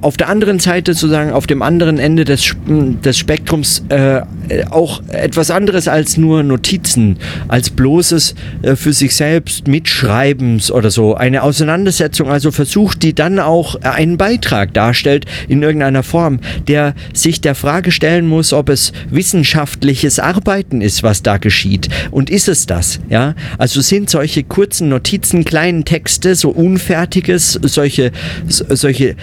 auf 0.00 0.16
der 0.16 0.28
anderen 0.28 0.58
Seite 0.58 0.94
sozusagen 0.94 1.32
auf 1.32 1.46
dem 1.46 1.62
anderen 1.62 1.98
Ende 1.98 2.24
des, 2.24 2.54
des 2.66 3.18
Spektrums 3.18 3.82
äh, 3.88 4.22
auch 4.70 5.02
etwas 5.08 5.50
anderes 5.50 5.88
als 5.88 6.16
nur 6.16 6.42
Notizen, 6.42 7.18
als 7.48 7.70
bloßes 7.70 8.34
äh, 8.62 8.76
für 8.76 8.92
sich 8.92 9.14
selbst 9.14 9.68
Mitschreibens 9.68 10.70
oder 10.70 10.90
so. 10.90 11.14
Eine 11.14 11.42
Auseinandersetzung 11.42 12.30
also 12.30 12.50
versucht, 12.50 13.02
die 13.02 13.14
dann 13.14 13.38
auch 13.38 13.76
einen 13.82 14.16
Beitrag 14.16 14.74
darstellt 14.74 15.26
in 15.48 15.62
irgendeiner 15.62 16.02
Form, 16.02 16.40
der 16.66 16.94
sich 17.12 17.40
der 17.40 17.54
Frage 17.54 17.90
stellen 17.90 18.26
muss, 18.26 18.52
ob 18.52 18.68
es 18.68 18.92
wissenschaftliches 19.10 20.18
Arbeiten 20.18 20.80
ist, 20.80 21.02
was 21.02 21.22
da 21.22 21.38
geschieht. 21.38 21.88
Und 22.10 22.30
ist 22.30 22.48
es 22.48 22.66
das? 22.66 23.00
Ja, 23.08 23.34
also 23.58 23.80
sind 23.80 24.10
solche 24.10 24.44
kurzen 24.44 24.88
Notizen, 24.88 25.44
kleinen 25.44 25.84
Texte, 25.84 26.34
so 26.34 26.50
unfertiges, 26.50 27.58
solche, 27.62 28.12
solche 28.46 29.16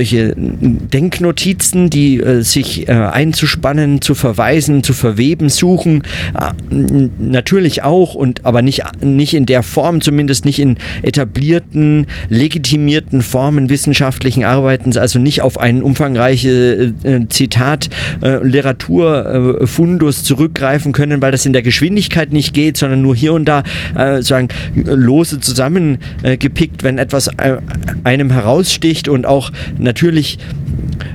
solche 0.00 0.34
Denknotizen, 0.36 1.90
die 1.90 2.20
äh, 2.20 2.42
sich 2.42 2.88
äh, 2.88 2.92
einzuspannen, 2.92 4.00
zu 4.00 4.14
verweisen, 4.14 4.69
zu 4.82 4.92
verweben 4.92 5.48
suchen. 5.48 6.02
Äh, 6.38 7.08
natürlich 7.18 7.82
auch, 7.82 8.14
und 8.14 8.44
aber 8.46 8.62
nicht, 8.62 8.82
nicht 9.02 9.34
in 9.34 9.46
der 9.46 9.62
Form, 9.62 10.00
zumindest 10.00 10.44
nicht 10.44 10.58
in 10.58 10.76
etablierten, 11.02 12.06
legitimierten 12.28 13.22
Formen 13.22 13.68
wissenschaftlichen 13.68 14.44
Arbeitens, 14.44 14.96
also 14.96 15.18
nicht 15.18 15.42
auf 15.42 15.58
einen 15.58 15.82
umfangreiche 15.82 16.94
äh, 17.02 17.20
Zitat 17.28 17.90
äh, 18.22 18.42
Literaturfundus 18.42 20.24
zurückgreifen 20.24 20.92
können, 20.92 21.20
weil 21.20 21.32
das 21.32 21.46
in 21.46 21.52
der 21.52 21.62
Geschwindigkeit 21.62 22.32
nicht 22.32 22.54
geht, 22.54 22.76
sondern 22.76 23.02
nur 23.02 23.14
hier 23.14 23.32
und 23.32 23.44
da 23.44 23.62
äh, 23.96 24.22
sagen 24.22 24.48
lose 24.74 25.40
zusammengepickt, 25.40 26.82
wenn 26.82 26.98
etwas 26.98 27.28
äh, 27.28 27.58
einem 28.04 28.30
heraussticht 28.30 29.08
und 29.08 29.26
auch 29.26 29.50
natürlich 29.78 30.38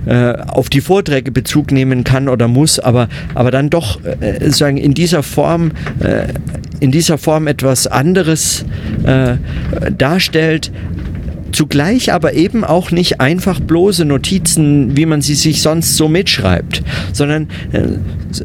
äh, 0.05 0.33
auf 0.47 0.69
die 0.69 0.81
Vorträge 0.81 1.31
Bezug 1.31 1.71
nehmen 1.71 2.03
kann 2.03 2.29
oder 2.29 2.47
muss, 2.47 2.79
aber, 2.79 3.07
aber 3.33 3.51
dann 3.51 3.69
doch 3.69 3.99
äh, 4.03 4.49
sagen 4.51 4.77
in 4.77 4.93
dieser 4.93 5.23
Form 5.23 5.71
äh, 5.99 6.27
in 6.79 6.91
dieser 6.91 7.17
Form 7.17 7.47
etwas 7.47 7.87
anderes 7.87 8.65
äh, 9.05 9.35
darstellt, 9.97 10.71
zugleich 11.51 12.11
aber 12.11 12.33
eben 12.33 12.63
auch 12.63 12.91
nicht 12.91 13.21
einfach 13.21 13.59
bloße 13.59 14.05
Notizen, 14.05 14.95
wie 14.97 15.05
man 15.05 15.21
sie 15.21 15.35
sich 15.35 15.61
sonst 15.61 15.95
so 15.95 16.07
mitschreibt, 16.07 16.83
sondern 17.13 17.47
äh, 17.71 17.81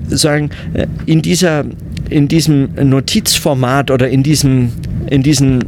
sagen 0.09 0.51
äh, 0.75 0.87
in 1.07 1.23
dieser 1.23 1.65
in 2.09 2.29
diesem 2.29 2.71
Notizformat 2.75 3.91
oder 3.91 4.09
in 4.09 4.23
diesem 4.23 4.73
in 5.09 5.23
diesen 5.23 5.65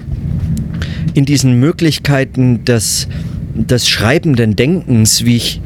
in 1.14 1.24
diesen 1.24 1.58
Möglichkeiten 1.60 2.64
des 2.64 3.08
des 3.54 3.88
schreibenden 3.88 4.56
Denkens, 4.56 5.24
wie 5.24 5.36
ich, 5.36 5.60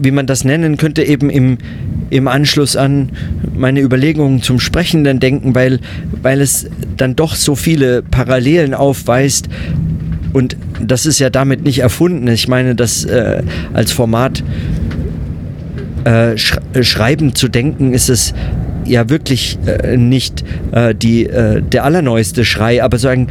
wie 0.00 0.10
man 0.10 0.26
das 0.26 0.44
nennen 0.44 0.76
könnte, 0.76 1.02
eben 1.02 1.30
im, 1.30 1.58
im 2.10 2.28
Anschluss 2.28 2.76
an 2.76 3.10
meine 3.56 3.80
Überlegungen 3.80 4.42
zum 4.42 4.60
sprechenden 4.60 5.20
Denken, 5.20 5.54
weil, 5.54 5.80
weil 6.22 6.40
es 6.40 6.68
dann 6.96 7.16
doch 7.16 7.34
so 7.34 7.54
viele 7.54 8.02
Parallelen 8.02 8.74
aufweist. 8.74 9.48
Und 10.32 10.56
das 10.80 11.06
ist 11.06 11.18
ja 11.18 11.30
damit 11.30 11.64
nicht 11.64 11.80
erfunden. 11.80 12.28
Ich 12.28 12.48
meine, 12.48 12.74
das 12.74 13.04
äh, 13.04 13.42
als 13.72 13.92
Format 13.92 14.42
äh, 16.04 16.36
sch 16.36 16.58
schreiben 16.82 17.34
zu 17.34 17.48
denken, 17.48 17.92
ist 17.92 18.08
es 18.08 18.34
ja 18.84 19.08
wirklich 19.08 19.58
äh, 19.66 19.96
nicht 19.96 20.44
äh, 20.72 20.94
die, 20.94 21.26
äh, 21.26 21.62
der 21.62 21.84
allerneueste 21.84 22.44
Schrei, 22.44 22.82
aber 22.82 22.98
sagen, 22.98 23.28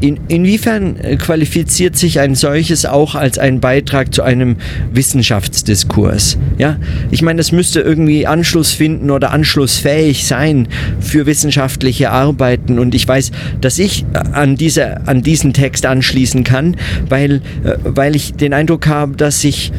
in, 0.00 0.18
inwiefern 0.28 0.96
äh, 0.96 1.16
qualifiziert 1.16 1.96
sich 1.96 2.20
ein 2.20 2.34
solches 2.34 2.86
auch 2.86 3.14
als 3.14 3.38
ein 3.38 3.60
Beitrag 3.60 4.14
zu 4.14 4.22
einem 4.22 4.56
Wissenschaftsdiskurs? 4.92 6.38
Ja, 6.58 6.76
ich 7.10 7.22
meine, 7.22 7.40
es 7.40 7.52
müsste 7.52 7.80
irgendwie 7.80 8.26
Anschluss 8.26 8.72
finden 8.72 9.10
oder 9.10 9.32
anschlussfähig 9.32 10.26
sein 10.26 10.68
für 11.00 11.26
wissenschaftliche 11.26 12.10
Arbeiten. 12.10 12.78
Und 12.78 12.94
ich 12.94 13.06
weiß, 13.06 13.30
dass 13.60 13.78
ich 13.78 14.04
äh, 14.12 14.18
an, 14.32 14.56
diese, 14.56 15.06
an 15.06 15.22
diesen 15.22 15.52
Text 15.52 15.86
anschließen 15.86 16.44
kann, 16.44 16.76
weil, 17.08 17.42
äh, 17.64 17.76
weil 17.84 18.16
ich 18.16 18.34
den 18.34 18.54
Eindruck 18.54 18.86
habe, 18.86 19.16
dass 19.16 19.40
sich, 19.40 19.72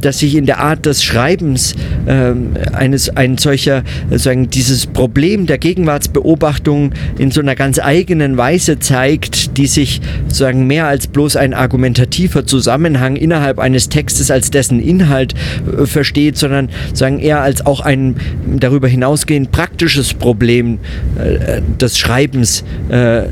dass 0.00 0.20
sich 0.20 0.36
in 0.36 0.46
der 0.46 0.60
Art 0.60 0.86
des 0.86 1.02
Schreibens 1.02 1.74
äh, 2.06 2.32
eines 2.72 3.10
ein 3.16 3.38
solcher, 3.38 3.82
sagen, 4.10 4.48
dieses 4.50 4.86
Problem 4.86 5.46
der 5.46 5.58
Gegenwartsbeobachtung 5.58 6.92
in 7.18 7.30
so 7.30 7.40
einer 7.40 7.54
ganz 7.54 7.78
eigenen 7.78 8.36
Weise 8.36 8.78
zeigt, 8.78 9.25
zeigt, 9.26 9.56
die 9.58 9.66
sich 9.66 10.00
sozusagen 10.24 10.66
mehr 10.66 10.86
als 10.86 11.06
bloß 11.06 11.36
ein 11.36 11.54
argumentativer 11.54 12.46
Zusammenhang 12.46 13.16
innerhalb 13.16 13.58
eines 13.58 13.88
Textes 13.88 14.30
als 14.30 14.50
dessen 14.50 14.80
Inhalt 14.80 15.34
äh, 15.66 15.86
versteht, 15.86 16.36
sondern 16.36 16.68
sagen 16.92 17.18
eher 17.18 17.40
als 17.40 17.64
auch 17.64 17.80
ein 17.80 18.16
darüber 18.46 18.88
hinausgehend 18.88 19.52
praktisches 19.52 20.14
Problem 20.14 20.78
äh, 21.18 21.60
des 21.80 21.98
Schreibens 21.98 22.64
äh, 22.88 23.24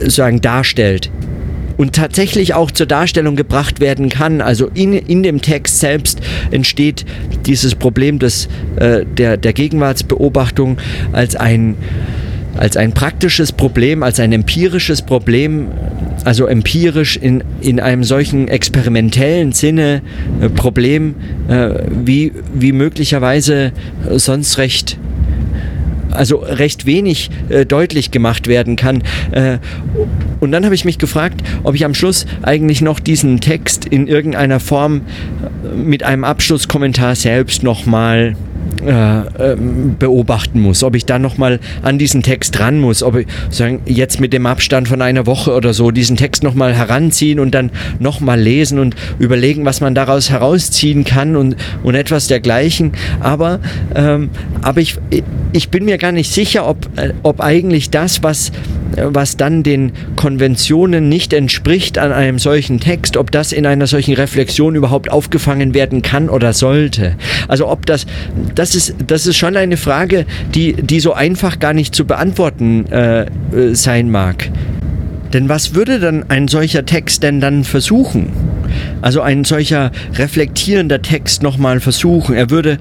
sagen 0.00 0.40
darstellt 0.40 1.10
und 1.76 1.94
tatsächlich 1.94 2.54
auch 2.54 2.70
zur 2.70 2.86
Darstellung 2.86 3.34
gebracht 3.34 3.80
werden 3.80 4.08
kann. 4.08 4.40
Also 4.40 4.70
in, 4.74 4.92
in 4.92 5.22
dem 5.22 5.40
Text 5.40 5.80
selbst 5.80 6.20
entsteht 6.50 7.04
dieses 7.46 7.74
Problem 7.74 8.18
des, 8.18 8.48
äh, 8.76 9.04
der, 9.04 9.36
der 9.36 9.52
Gegenwartsbeobachtung 9.52 10.78
als 11.12 11.34
ein, 11.34 11.76
als 12.56 12.76
ein 12.76 12.92
praktisches 12.92 13.52
Problem, 13.52 14.02
als 14.02 14.20
ein 14.20 14.32
empirisches 14.32 15.02
Problem, 15.02 15.68
also 16.24 16.46
empirisch 16.46 17.16
in, 17.16 17.42
in 17.60 17.80
einem 17.80 18.04
solchen 18.04 18.48
experimentellen 18.48 19.52
Sinne 19.52 20.02
äh, 20.40 20.48
Problem, 20.48 21.14
äh, 21.48 21.70
wie, 21.88 22.32
wie 22.54 22.72
möglicherweise 22.72 23.72
sonst 24.16 24.58
recht 24.58 24.98
also 26.12 26.36
recht 26.36 26.86
wenig 26.86 27.30
äh, 27.48 27.64
deutlich 27.64 28.10
gemacht 28.10 28.46
werden 28.46 28.76
kann. 28.76 29.02
Äh, 29.30 29.58
und 30.40 30.52
dann 30.52 30.64
habe 30.64 30.74
ich 30.74 30.84
mich 30.84 30.98
gefragt, 30.98 31.42
ob 31.62 31.74
ich 31.74 31.84
am 31.84 31.94
Schluss 31.94 32.26
eigentlich 32.42 32.82
noch 32.82 33.00
diesen 33.00 33.40
Text 33.40 33.86
in 33.86 34.08
irgendeiner 34.08 34.60
Form 34.60 35.02
mit 35.74 36.02
einem 36.02 36.24
Abschlusskommentar 36.24 37.14
selbst 37.14 37.62
nochmal 37.62 38.36
äh, 38.86 39.52
ähm, 39.52 39.96
beobachten 39.98 40.60
muss, 40.60 40.82
ob 40.82 40.96
ich 40.96 41.06
da 41.06 41.18
nochmal 41.18 41.60
an 41.82 41.98
diesen 41.98 42.22
Text 42.22 42.58
ran 42.60 42.80
muss, 42.80 43.02
ob 43.02 43.16
ich 43.16 43.26
sagen, 43.50 43.80
jetzt 43.86 44.20
mit 44.20 44.32
dem 44.32 44.46
Abstand 44.46 44.88
von 44.88 45.02
einer 45.02 45.26
Woche 45.26 45.52
oder 45.54 45.72
so 45.72 45.90
diesen 45.90 46.16
Text 46.16 46.42
nochmal 46.42 46.74
heranziehen 46.74 47.38
und 47.38 47.52
dann 47.54 47.70
nochmal 47.98 48.40
lesen 48.40 48.78
und 48.78 48.96
überlegen, 49.18 49.64
was 49.64 49.80
man 49.80 49.94
daraus 49.94 50.30
herausziehen 50.30 51.04
kann 51.04 51.36
und, 51.36 51.56
und 51.82 51.94
etwas 51.94 52.26
dergleichen. 52.26 52.92
Aber, 53.20 53.60
ähm, 53.94 54.30
aber 54.62 54.80
ich, 54.80 54.96
ich 55.52 55.68
bin 55.68 55.84
mir 55.84 55.98
gar 55.98 56.12
nicht 56.12 56.32
sicher, 56.32 56.66
ob, 56.66 56.88
äh, 56.96 57.12
ob 57.22 57.40
eigentlich 57.40 57.90
das, 57.90 58.22
was, 58.22 58.52
was 58.96 59.36
dann 59.36 59.62
den 59.62 59.92
Konventionen 60.16 61.08
nicht 61.08 61.32
entspricht 61.32 61.98
an 61.98 62.12
einem 62.12 62.38
solchen 62.38 62.80
Text, 62.80 63.16
ob 63.16 63.30
das 63.30 63.52
in 63.52 63.66
einer 63.66 63.86
solchen 63.86 64.14
Reflexion 64.14 64.74
überhaupt 64.74 65.10
aufgefangen 65.10 65.74
werden 65.74 66.02
kann 66.02 66.28
oder 66.28 66.52
sollte. 66.52 67.16
Also 67.48 67.68
ob 67.68 67.86
das, 67.86 68.06
das 68.54 68.71
ist, 68.74 68.94
das 69.06 69.26
ist 69.26 69.36
schon 69.36 69.56
eine 69.56 69.76
Frage, 69.76 70.26
die, 70.54 70.74
die 70.74 71.00
so 71.00 71.12
einfach 71.12 71.58
gar 71.58 71.72
nicht 71.72 71.94
zu 71.94 72.04
beantworten 72.04 72.86
äh, 72.86 73.22
äh 73.22 73.74
sein 73.74 74.10
mag. 74.10 74.50
Denn 75.32 75.48
was 75.48 75.74
würde 75.74 75.98
dann 75.98 76.28
ein 76.28 76.48
solcher 76.48 76.84
Text 76.84 77.22
denn 77.22 77.40
dann 77.40 77.64
versuchen? 77.64 78.30
Also 79.00 79.20
ein 79.20 79.44
solcher 79.44 79.90
reflektierender 80.14 81.02
Text 81.02 81.42
nochmal 81.42 81.80
versuchen. 81.80 82.34
Er 82.34 82.50
würde, 82.50 82.78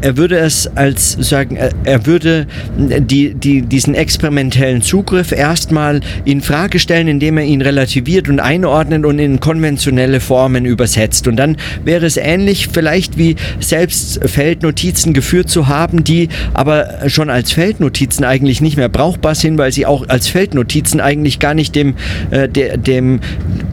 er 0.00 0.16
würde 0.16 0.38
es 0.38 0.68
als 0.76 1.12
sagen, 1.12 1.56
er, 1.56 2.06
würde 2.06 2.46
die, 2.76 3.34
die, 3.34 3.62
diesen 3.62 3.94
experimentellen 3.94 4.82
Zugriff 4.82 5.32
erstmal 5.32 6.00
in 6.24 6.40
Frage 6.40 6.78
stellen, 6.78 7.08
indem 7.08 7.38
er 7.38 7.44
ihn 7.44 7.62
relativiert 7.62 8.28
und 8.28 8.40
einordnet 8.40 9.04
und 9.04 9.18
in 9.18 9.40
konventionelle 9.40 10.20
Formen 10.20 10.64
übersetzt. 10.64 11.28
Und 11.28 11.36
dann 11.36 11.56
wäre 11.84 12.06
es 12.06 12.16
ähnlich 12.16 12.68
vielleicht 12.72 13.18
wie 13.18 13.36
selbst 13.60 14.20
Feldnotizen 14.28 15.12
geführt 15.12 15.50
zu 15.50 15.68
haben, 15.68 16.04
die 16.04 16.28
aber 16.52 17.08
schon 17.08 17.30
als 17.30 17.52
Feldnotizen 17.52 18.24
eigentlich 18.24 18.60
nicht 18.60 18.76
mehr 18.76 18.88
brauchbar 18.88 19.34
sind, 19.34 19.58
weil 19.58 19.72
sie 19.72 19.86
auch 19.86 20.08
als 20.08 20.28
Feldnotizen 20.28 21.00
eigentlich 21.00 21.38
gar 21.38 21.54
nicht 21.54 21.74
dem, 21.74 21.94
äh, 22.30 22.48
de, 22.48 22.76
dem, 22.76 23.20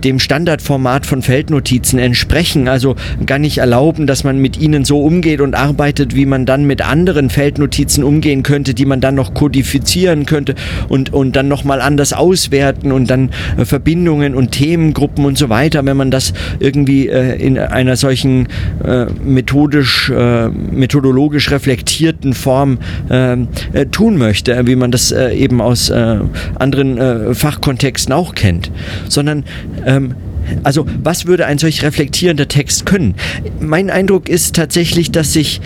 dem 0.03 0.19
Standardformat 0.19 1.05
von 1.05 1.21
Feldnotizen 1.21 1.60
entsprechen, 1.99 2.67
also 2.67 2.95
gar 3.25 3.39
nicht 3.39 3.59
erlauben, 3.59 4.07
dass 4.07 4.23
man 4.23 4.37
mit 4.37 4.59
ihnen 4.59 4.85
so 4.85 5.01
umgeht 5.01 5.41
und 5.41 5.55
arbeitet, 5.55 6.15
wie 6.15 6.25
man 6.25 6.45
dann 6.45 6.65
mit 6.65 6.81
anderen 6.81 7.29
Feldnotizen 7.29 8.03
umgehen 8.03 8.43
könnte, 8.43 8.73
die 8.73 8.85
man 8.85 9.01
dann 9.01 9.15
noch 9.15 9.33
kodifizieren 9.33 10.25
könnte 10.25 10.55
und, 10.89 11.13
und 11.13 11.35
dann 11.35 11.47
nochmal 11.47 11.81
anders 11.81 12.13
auswerten 12.13 12.91
und 12.91 13.09
dann 13.09 13.29
äh, 13.57 13.65
Verbindungen 13.65 14.35
und 14.35 14.51
Themengruppen 14.51 15.25
und 15.25 15.37
so 15.37 15.49
weiter, 15.49 15.85
wenn 15.85 15.97
man 15.97 16.11
das 16.11 16.33
irgendwie 16.59 17.07
äh, 17.07 17.35
in 17.35 17.57
einer 17.57 17.95
solchen 17.95 18.47
äh, 18.83 19.05
methodisch, 19.23 20.09
äh, 20.09 20.49
methodologisch 20.49 21.51
reflektierten 21.51 22.33
Form 22.33 22.79
äh, 23.09 23.33
äh, 23.73 23.85
tun 23.91 24.17
möchte, 24.17 24.67
wie 24.67 24.75
man 24.75 24.91
das 24.91 25.11
eben 25.11 25.61
aus 25.61 25.91
anderen 25.91 27.35
Fachkontexten 27.35 28.13
auch 28.13 28.35
kennt, 28.35 28.71
sondern 29.09 29.43
ähm, 29.85 30.15
also 30.63 30.85
was 31.03 31.25
würde 31.25 31.45
ein 31.45 31.57
solch 31.57 31.83
reflektierender 31.83 32.47
Text 32.47 32.85
können? 32.85 33.15
Mein 33.59 33.89
Eindruck 33.89 34.29
ist 34.29 34.55
tatsächlich, 34.55 35.11
dass 35.11 35.33
sich 35.33 35.61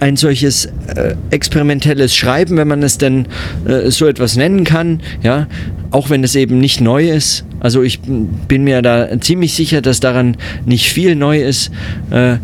ein 0.00 0.16
solches 0.16 0.66
äh, 0.94 1.14
experimentelles 1.30 2.14
Schreiben, 2.14 2.56
wenn 2.56 2.68
man 2.68 2.82
es 2.82 2.98
denn 2.98 3.26
äh, 3.66 3.90
so 3.90 4.06
etwas 4.06 4.36
nennen 4.36 4.64
kann, 4.64 5.00
ja, 5.22 5.46
auch 5.90 6.10
wenn 6.10 6.24
es 6.24 6.34
eben 6.34 6.58
nicht 6.58 6.80
neu 6.80 7.08
ist, 7.10 7.44
also 7.60 7.82
ich 7.82 8.00
bin 8.00 8.64
mir 8.64 8.80
da 8.80 9.20
ziemlich 9.20 9.54
sicher, 9.54 9.82
dass 9.82 10.00
daran 10.00 10.36
nicht 10.64 10.90
viel 10.90 11.14
neu 11.14 11.42
ist. 11.42 11.70
Äh, 12.10 12.36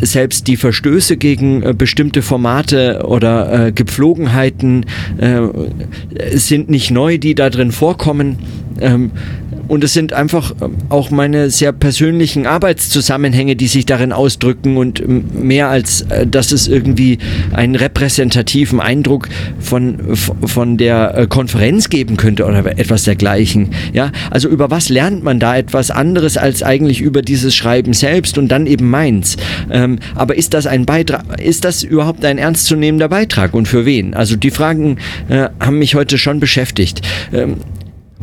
selbst 0.00 0.48
die 0.48 0.56
Verstöße 0.56 1.16
gegen 1.16 1.62
äh, 1.62 1.72
bestimmte 1.72 2.20
Formate 2.20 3.04
oder 3.06 3.68
äh, 3.68 3.72
Gepflogenheiten 3.72 4.84
äh, 5.18 5.40
sind 6.36 6.68
nicht 6.68 6.90
neu, 6.90 7.18
die 7.18 7.36
da 7.36 7.48
drin 7.48 7.70
vorkommen. 7.70 8.38
Ähm, 8.80 9.12
und 9.68 9.84
es 9.84 9.92
sind 9.92 10.12
einfach 10.12 10.54
ähm, 10.60 10.76
auch 10.88 11.10
meine 11.10 11.50
sehr 11.50 11.72
persönlichen 11.72 12.46
Arbeitszusammenhänge, 12.46 13.56
die 13.56 13.66
sich 13.66 13.86
darin 13.86 14.12
ausdrücken 14.12 14.76
und 14.76 15.00
ähm, 15.00 15.24
mehr 15.34 15.68
als, 15.68 16.02
äh, 16.02 16.26
dass 16.26 16.52
es 16.52 16.68
irgendwie 16.68 17.18
einen 17.52 17.74
repräsentativen 17.74 18.80
Eindruck 18.80 19.28
von, 19.58 20.16
von 20.16 20.76
der 20.76 21.16
äh, 21.16 21.26
Konferenz 21.26 21.88
geben 21.88 22.16
könnte 22.16 22.44
oder 22.44 22.64
etwas 22.78 23.04
dergleichen. 23.04 23.70
Ja, 23.92 24.12
also 24.30 24.48
über 24.48 24.70
was 24.70 24.88
lernt 24.88 25.24
man 25.24 25.40
da 25.40 25.56
etwas 25.56 25.90
anderes 25.90 26.36
als 26.36 26.62
eigentlich 26.62 27.00
über 27.00 27.22
dieses 27.22 27.54
Schreiben 27.54 27.92
selbst 27.92 28.38
und 28.38 28.48
dann 28.48 28.66
eben 28.66 28.88
meins. 28.88 29.36
Ähm, 29.70 29.98
aber 30.14 30.36
ist 30.36 30.54
das 30.54 30.66
ein 30.66 30.86
Beitrag, 30.86 31.40
ist 31.40 31.64
das 31.64 31.82
überhaupt 31.82 32.24
ein 32.24 32.38
ernstzunehmender 32.38 33.08
Beitrag 33.08 33.54
und 33.54 33.66
für 33.66 33.84
wen? 33.84 34.14
Also 34.14 34.36
die 34.36 34.50
Fragen 34.50 34.98
äh, 35.28 35.48
haben 35.60 35.78
mich 35.78 35.94
heute 35.94 36.18
schon 36.18 36.40
beschäftigt. 36.40 37.02
Ähm, 37.32 37.56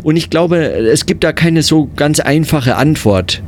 und 0.04 0.18
ich 0.18 0.30
glaube, 0.30 0.58
es 0.58 1.06
gibt 1.06 1.24
da 1.24 1.32
keine 1.32 1.64
so 1.64 1.90
ganz 1.96 2.20
einfache 2.20 2.76
Antwort. 2.76 3.42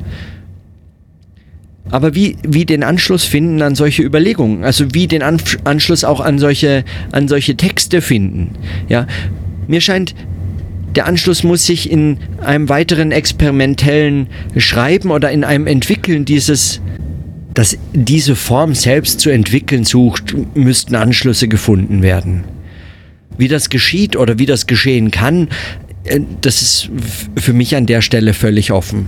Aber 1.91 2.15
wie, 2.15 2.37
wie 2.47 2.65
den 2.65 2.83
Anschluss 2.83 3.25
finden 3.25 3.61
an 3.61 3.75
solche 3.75 4.01
Überlegungen, 4.01 4.63
also 4.63 4.93
wie 4.93 5.07
den 5.07 5.21
Anschluss 5.21 6.03
auch 6.03 6.19
an 6.19 6.39
solche, 6.39 6.83
an 7.11 7.27
solche 7.27 7.55
Texte 7.55 8.01
finden. 8.01 8.51
Ja, 8.89 9.05
mir 9.67 9.81
scheint, 9.81 10.15
der 10.95 11.05
Anschluss 11.05 11.43
muss 11.43 11.65
sich 11.65 11.91
in 11.91 12.17
einem 12.41 12.69
weiteren 12.69 13.11
experimentellen 13.11 14.27
Schreiben 14.57 15.11
oder 15.11 15.29
in 15.31 15.43
einem 15.43 15.67
Entwickeln 15.67 16.25
dieses, 16.25 16.81
das 17.53 17.77
diese 17.93 18.35
Form 18.35 18.73
selbst 18.73 19.19
zu 19.19 19.29
entwickeln 19.29 19.83
sucht, 19.83 20.35
müssten 20.55 20.95
Anschlüsse 20.95 21.47
gefunden 21.47 22.01
werden. 22.01 22.45
Wie 23.37 23.49
das 23.49 23.69
geschieht 23.69 24.15
oder 24.15 24.39
wie 24.39 24.45
das 24.45 24.65
geschehen 24.65 25.11
kann, 25.11 25.49
das 26.41 26.61
ist 26.61 26.89
für 27.35 27.53
mich 27.53 27.75
an 27.75 27.85
der 27.85 28.01
Stelle 28.01 28.33
völlig 28.33 28.71
offen. 28.71 29.07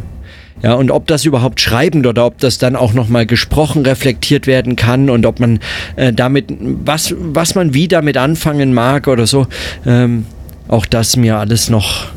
Ja, 0.64 0.74
und 0.74 0.90
ob 0.90 1.06
das 1.06 1.26
überhaupt 1.26 1.62
schreibend 1.62 2.08
oder 2.08 2.26
ob 2.26 2.40
das 2.40 2.58
dann 2.58 2.76
auch 2.76 2.94
nochmal 2.94 3.28
gesprochen 3.28 3.86
reflektiert 3.86 4.48
werden 4.48 4.76
kann 4.76 5.10
und 5.12 5.26
ob 5.28 5.40
man 5.40 5.60
äh, 5.98 6.12
damit, 6.12 6.48
was, 6.60 7.14
was 7.20 7.54
man 7.54 7.76
wie 7.76 7.88
damit 7.88 8.18
anfangen 8.18 8.74
mag 8.74 9.08
oder 9.08 9.28
so, 9.28 9.46
ähm, 9.86 10.26
auch 10.68 10.88
das 10.88 11.16
mir 11.16 11.38
alles 11.38 11.70
noch, 11.70 12.08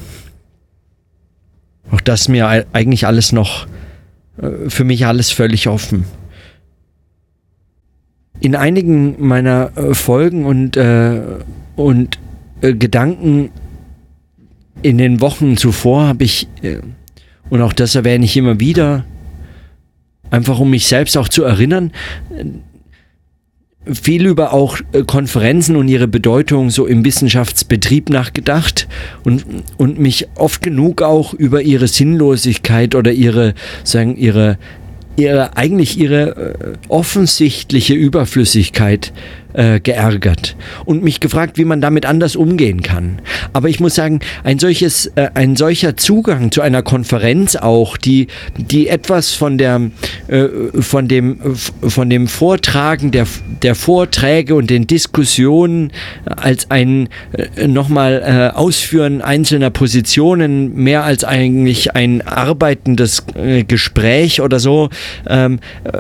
auch 1.91 2.01
das 2.01 2.29
mir 2.29 2.65
eigentlich 2.73 3.07
alles 3.07 3.33
noch, 3.33 3.67
äh, 4.41 4.71
für 4.71 4.85
mich 4.85 5.05
alles 5.05 5.31
völlig 5.31 5.69
offen. 5.69 6.07
In 8.41 8.57
einigen 8.57 9.17
meiner 9.19 9.77
äh, 9.77 9.93
Folgen 9.93 10.47
und, 10.47 10.79
äh, 10.79 11.21
und 11.77 12.19
äh, 12.63 12.73
Gedanken 12.73 13.51
in 14.83 14.99
den 14.99 15.21
Wochen 15.21 15.57
zuvor 15.57 16.07
habe 16.07 16.25
ich, 16.25 16.49
äh, 16.63 16.79
und 17.49 17.63
auch 17.63 17.73
das 17.73 17.95
erwähne 17.95 18.25
ich 18.25 18.37
immer 18.37 18.61
wieder, 18.61 19.05
einfach 20.31 20.59
um 20.59 20.71
mich 20.71 20.87
selbst 20.87 21.17
auch 21.17 21.29
zu 21.29 21.43
erinnern, 21.45 21.93
viel 23.87 24.27
über 24.27 24.53
auch 24.53 24.79
äh, 24.93 25.03
Konferenzen 25.05 25.77
und 25.77 25.89
ihre 25.89 26.07
Bedeutung 26.07 26.71
so 26.71 26.87
im 26.87 27.05
Wissenschaftsbetrieb 27.05 28.11
nachgedacht 28.11 28.89
und, 29.25 29.45
und 29.79 29.99
mich 29.99 30.29
oft 30.35 30.63
genug 30.63 31.03
auch 31.03 31.33
über 31.33 31.63
ihre 31.63 31.89
Sinnlosigkeit 31.89 32.95
oder 32.95 33.13
ihre, 33.13 33.55
sagen, 33.85 34.17
ihre, 34.17 34.59
ihre 35.17 35.57
eigentlich 35.57 35.99
ihre 35.99 36.37
äh, 36.37 36.73
offensichtliche 36.89 37.95
Überflüssigkeit 37.95 39.13
äh, 39.53 39.81
geärgert 39.81 40.57
und 40.85 41.03
mich 41.03 41.21
gefragt, 41.21 41.59
wie 41.59 41.65
man 41.65 41.81
damit 41.81 42.07
anders 42.07 42.37
umgehen 42.37 42.83
kann. 42.83 43.21
Aber 43.53 43.69
ich 43.69 43.81
muss 43.81 43.95
sagen, 43.95 44.21
ein 44.45 44.59
solches, 44.59 45.07
äh, 45.17 45.31
ein 45.35 45.57
solcher 45.57 45.97
Zugang 45.97 46.53
zu 46.53 46.61
einer 46.61 46.83
Konferenz 46.83 47.57
auch, 47.57 47.97
die, 47.97 48.29
die 48.57 48.89
etwas 48.89 49.33
von 49.33 49.59
der, 49.59 49.91
äh, 50.29 50.49
von 50.81 51.09
dem, 51.09 51.41
von 51.55 52.11
dem 52.11 52.29
Vortragen 52.29 53.11
der, 53.11 53.27
der 53.63 53.75
Vorträge 53.75 54.55
und 54.55 54.71
den 54.71 54.87
Diskussionen 54.87 55.93
als 56.25 56.71
ein 56.71 57.09
äh, 57.33 57.67
nochmal 57.67 58.23
äh, 58.25 58.57
Ausführen 58.57 59.23
einzelner 59.23 59.71
Positionen 59.71 60.75
mehr 60.75 61.05
als 61.05 61.25
eigentlich 61.25 61.95
ein 61.95 62.23
arbeitendes 62.27 63.25
Gespräch 63.67 64.41
oder 64.41 64.61
so 64.61 64.91
ähm, 65.29 65.61
äh, 65.85 65.91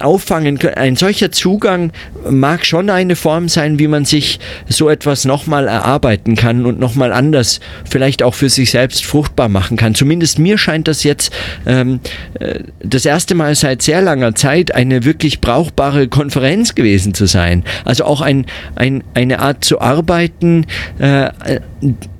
auffangen 0.00 0.58
können. 0.58 0.74
Ein 0.74 0.96
solcher 0.96 1.32
Zugang 1.32 1.92
mag 2.28 2.66
schon 2.66 2.90
eine 2.90 3.16
Form 3.16 3.48
sein, 3.48 3.78
wie 3.78 3.88
man 3.88 4.04
sich 4.04 4.40
so 4.68 4.88
etwas 4.88 5.24
nochmal 5.24 5.68
erarbeiten 5.68 6.36
kann 6.36 6.66
und 6.66 6.78
nochmal 6.78 7.12
anders 7.12 7.60
vielleicht 7.88 8.22
auch 8.22 8.34
für 8.34 8.48
sich 8.48 8.70
selbst 8.70 9.04
fruchtbar 9.04 9.48
machen 9.48 9.76
kann. 9.76 9.94
Zumindest 9.94 10.38
mir 10.38 10.58
scheint 10.58 10.88
das 10.88 11.02
jetzt 11.02 11.32
ähm, 11.66 12.00
äh, 12.38 12.60
das 12.82 13.04
erste 13.04 13.34
Mal 13.34 13.54
seit 13.54 13.82
sehr 13.82 14.02
langer 14.02 14.34
Zeit 14.34 14.74
eine 14.74 15.04
wirklich 15.04 15.40
brauchbare 15.40 16.08
Konferenz 16.08 16.74
gewesen 16.74 17.14
zu 17.14 17.26
sein. 17.26 17.64
Also 17.84 18.04
auch 18.04 18.20
ein, 18.20 18.46
ein, 18.74 19.02
eine 19.14 19.40
Art 19.40 19.64
zu 19.64 19.80
arbeiten, 19.80 20.66
äh, 20.98 21.30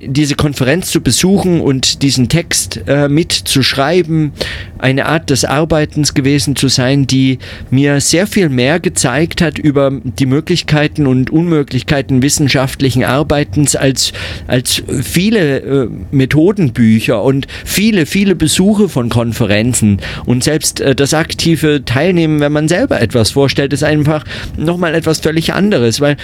diese 0.01 0.35
Konferenz 0.35 0.91
zu 0.91 1.01
besuchen 1.01 1.61
und 1.61 2.01
diesen 2.01 2.29
Text 2.29 2.81
äh, 2.87 3.07
mitzuschreiben, 3.07 4.33
eine 4.79 5.05
Art 5.05 5.29
des 5.29 5.45
Arbeitens 5.45 6.13
gewesen 6.13 6.55
zu 6.55 6.67
sein, 6.67 7.05
die 7.05 7.37
mir 7.69 7.99
sehr 8.01 8.27
viel 8.27 8.49
mehr 8.49 8.79
gezeigt 8.79 9.41
hat 9.41 9.57
über 9.57 9.91
die 10.03 10.25
Möglichkeiten 10.25 11.07
und 11.07 11.29
Unmöglichkeiten 11.29 12.21
wissenschaftlichen 12.21 13.03
Arbeitens 13.03 13.75
als, 13.75 14.13
als 14.47 14.83
viele 15.03 15.59
äh, 15.59 15.89
Methodenbücher 16.11 17.21
und 17.21 17.47
viele, 17.65 18.05
viele 18.05 18.35
Besuche 18.35 18.89
von 18.89 19.09
Konferenzen. 19.09 19.99
Und 20.25 20.43
selbst 20.43 20.81
äh, 20.81 20.95
das 20.95 21.13
aktive 21.13 21.83
Teilnehmen, 21.85 22.39
wenn 22.39 22.51
man 22.51 22.67
selber 22.67 23.01
etwas 23.01 23.31
vorstellt, 23.31 23.73
ist 23.73 23.83
einfach 23.83 24.25
nochmal 24.57 24.95
etwas 24.95 25.19
völlig 25.19 25.53
anderes, 25.53 26.01
weil 26.01 26.17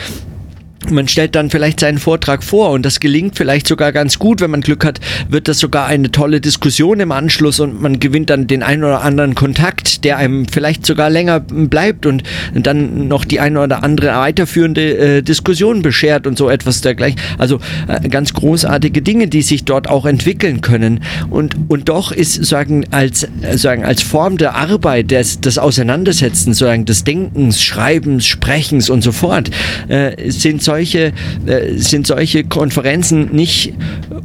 man 0.92 1.08
stellt 1.08 1.36
dann 1.36 1.50
vielleicht 1.50 1.80
seinen 1.80 1.98
Vortrag 1.98 2.44
vor 2.44 2.72
und 2.72 2.86
das 2.86 3.00
gelingt 3.00 3.36
vielleicht 3.38 3.68
sogar 3.68 3.92
ganz 3.92 4.20
gut. 4.20 4.42
Wenn 4.42 4.52
man 4.52 4.62
Glück 4.62 4.86
hat, 4.86 5.00
wird 5.30 5.48
das 5.48 5.60
sogar 5.60 5.88
eine 5.88 6.12
tolle 6.12 6.42
Diskussion 6.42 7.00
im 7.00 7.12
Anschluss 7.12 7.60
und 7.60 7.82
man 7.82 8.00
gewinnt 8.00 8.30
dann 8.30 8.48
den 8.48 8.64
einen 8.64 8.84
oder 8.84 9.02
anderen 9.02 9.36
Kontakt, 9.36 10.04
der 10.04 10.18
einem 10.18 10.48
vielleicht 10.48 10.86
sogar 10.86 11.10
länger 11.10 11.40
bleibt 11.40 12.06
und 12.06 12.24
dann 12.54 13.08
noch 13.08 13.26
die 13.26 13.40
eine 13.40 13.62
oder 13.62 13.84
andere 13.84 14.08
weiterführende 14.16 14.98
äh, 14.98 15.22
Diskussion 15.22 15.82
beschert 15.82 16.28
und 16.28 16.38
so 16.38 16.50
etwas 16.50 16.82
dergleichen. 16.82 17.20
Also 17.38 17.60
äh, 17.88 18.08
ganz 18.10 18.34
großartige 18.34 19.02
Dinge, 19.02 19.28
die 19.28 19.42
sich 19.42 19.66
dort 19.66 19.90
auch 19.90 20.06
entwickeln 20.06 20.62
können. 20.62 21.02
Und, 21.30 21.56
und 21.68 21.90
doch 21.90 22.12
ist 22.12 22.46
sagen 22.46 22.86
als, 22.92 23.28
sagen, 23.56 23.84
als 23.84 24.02
Form 24.02 24.38
der 24.38 24.56
Arbeit, 24.56 25.12
des, 25.12 25.42
des 25.42 25.58
Auseinandersetzens, 25.58 26.58
sagen, 26.58 26.86
des 26.86 27.04
Denkens, 27.04 27.62
Schreibens, 27.62 28.26
Sprechens 28.26 28.90
und 28.90 29.04
so 29.04 29.12
fort, 29.12 29.50
äh, 29.88 30.30
sind 30.32 30.62
solche, 30.64 30.77
äh, 30.86 31.12
sind 31.76 32.08
solche 32.08 32.44
Konferenzen 32.44 33.30
nicht 33.32 33.74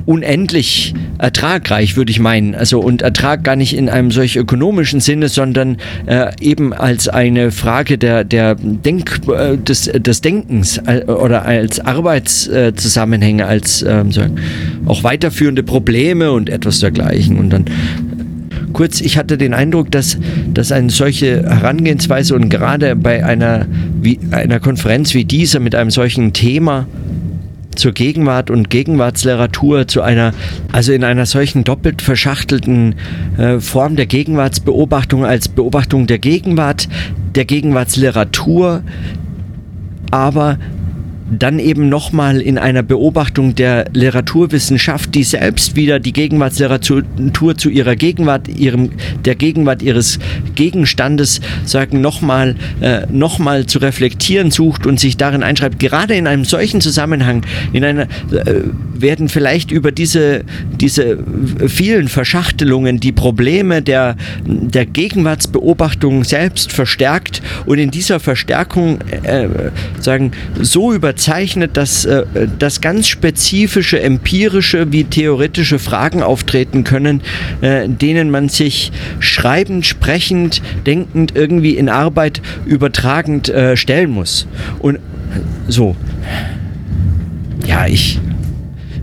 unendlich 0.07 0.95
ertragreich, 1.19 1.97
würde 1.97 2.11
ich 2.11 2.19
meinen. 2.19 2.55
Also 2.55 2.81
und 2.81 3.03
Ertrag 3.03 3.45
gar 3.45 3.57
nicht 3.57 3.77
in 3.77 3.89
einem 3.89 4.11
solch 4.11 4.37
ökonomischen 4.37 5.01
Sinne, 5.01 5.29
sondern 5.29 5.77
äh, 6.07 6.33
eben 6.41 6.73
als 6.73 7.09
eine 7.09 7.53
Frage 7.53 7.99
der, 7.99 8.25
der 8.25 8.57
Denk, 8.57 9.21
äh, 9.29 9.57
des, 9.57 9.85
des 9.85 10.21
Denkens 10.21 10.81
oder 11.07 11.45
als 11.45 11.81
Arbeitszusammenhänge, 11.81 13.47
als 13.47 13.83
ähm, 13.83 14.11
auch 14.87 15.05
weiterführende 15.05 15.63
Probleme 15.63 16.33
und 16.33 16.49
etwas 16.51 16.81
dergleichen. 16.81 17.39
Und 17.39 17.51
dann 17.51 17.65
Kurz, 18.73 19.01
ich 19.01 19.19
hatte 19.19 19.39
den 19.39 19.55
Eindruck, 19.55 19.91
dass, 19.91 20.19
dass 20.53 20.73
eine 20.73 20.91
solche 20.91 21.43
Herangehensweise 21.43 22.35
und 22.35 22.49
gerade 22.49 22.97
bei 22.97 23.25
einer, 23.25 23.67
wie, 24.01 24.19
einer 24.31 24.61
Konferenz 24.61 25.15
wie 25.15 25.25
dieser 25.25 25.61
mit 25.61 25.75
einem 25.75 25.91
solchen 25.91 26.33
Thema 26.33 26.87
zur 27.75 27.93
Gegenwart 27.93 28.51
und 28.51 28.71
Gegenwartsliteratur 28.71 29.89
zu 29.89 30.03
einer, 30.03 30.33
also 30.73 30.93
in 30.93 31.05
einer 31.05 31.27
solchen 31.27 31.65
doppelt 31.65 32.03
verschachtelten 32.03 32.95
äh, 33.39 33.61
Form 33.61 33.97
der 33.97 34.07
Gegenwartsbeobachtung 34.07 35.25
als 35.25 35.49
Beobachtung 35.49 36.07
der 36.07 36.19
Gegenwart, 36.19 36.89
der 37.35 37.45
Gegenwartsliteratur, 37.45 38.83
aber 40.11 40.59
dann 41.39 41.59
eben 41.59 41.89
nochmal 41.89 42.41
in 42.41 42.59
einer 42.59 42.83
Beobachtung 42.83 43.55
der 43.55 43.87
Literaturwissenschaft, 43.93 45.15
die 45.15 45.25
selbst 45.25 45.77
wieder 45.77 45.99
die 45.99 46.13
Gegenwartsliteratur 46.13 47.57
zu 47.57 47.71
ihrer 47.71 47.97
Gegenwart, 47.97 48.49
ihrem, 48.49 48.91
der 49.25 49.35
Gegenwart 49.35 49.83
ihres 49.83 50.19
Gegenstandes, 50.55 51.41
sagen, 51.65 52.01
nochmal 52.01 52.57
äh, 52.81 53.07
noch 53.11 53.41
zu 53.67 53.79
reflektieren 53.79 54.51
sucht 54.51 54.87
und 54.87 55.01
sich 55.01 55.17
darin 55.17 55.43
einschreibt. 55.43 55.79
Gerade 55.79 56.15
in 56.15 56.27
einem 56.27 56.45
solchen 56.45 56.81
Zusammenhang, 56.81 57.45
in 57.73 57.85
einer, 57.85 58.03
äh, 58.03 58.63
werden 58.95 59.29
vielleicht 59.29 59.71
über 59.71 59.91
diese, 59.91 60.45
diese 60.81 61.19
vielen 61.67 62.09
Verschachtelungen 62.09 63.01
die 63.01 63.13
Probleme 63.13 63.81
der, 63.81 64.17
der 64.45 64.85
Gegenwartsbeobachtung 64.85 66.25
selbst 66.25 66.73
verstärkt 66.73 67.43
und 67.65 67.79
in 67.79 67.91
dieser 67.91 68.21
Verstärkung 68.21 68.99
äh, 69.23 69.49
sagen, 69.99 70.33
so 70.61 70.93
überzeugt 70.93 71.22
bezeichnet, 71.23 71.77
dass, 71.77 72.05
äh, 72.05 72.25
dass 72.59 72.81
ganz 72.81 73.07
spezifische 73.07 74.01
empirische 74.01 74.91
wie 74.91 75.05
theoretische 75.05 75.79
Fragen 75.79 76.21
auftreten 76.21 76.83
können, 76.83 77.21
äh, 77.61 77.89
denen 77.89 78.29
man 78.29 78.49
sich 78.49 78.91
schreibend, 79.21 79.87
sprechend, 79.87 80.63
denkend 80.85 81.37
irgendwie 81.37 81.77
in 81.77 81.89
Arbeit 81.89 82.43
übertragend 82.67 83.49
äh, 83.49 83.77
stellen 83.77 84.11
muss. 84.11 84.49
Und 84.81 84.99
so. 85.69 85.95
Ja, 87.69 87.87
ich 87.87 88.19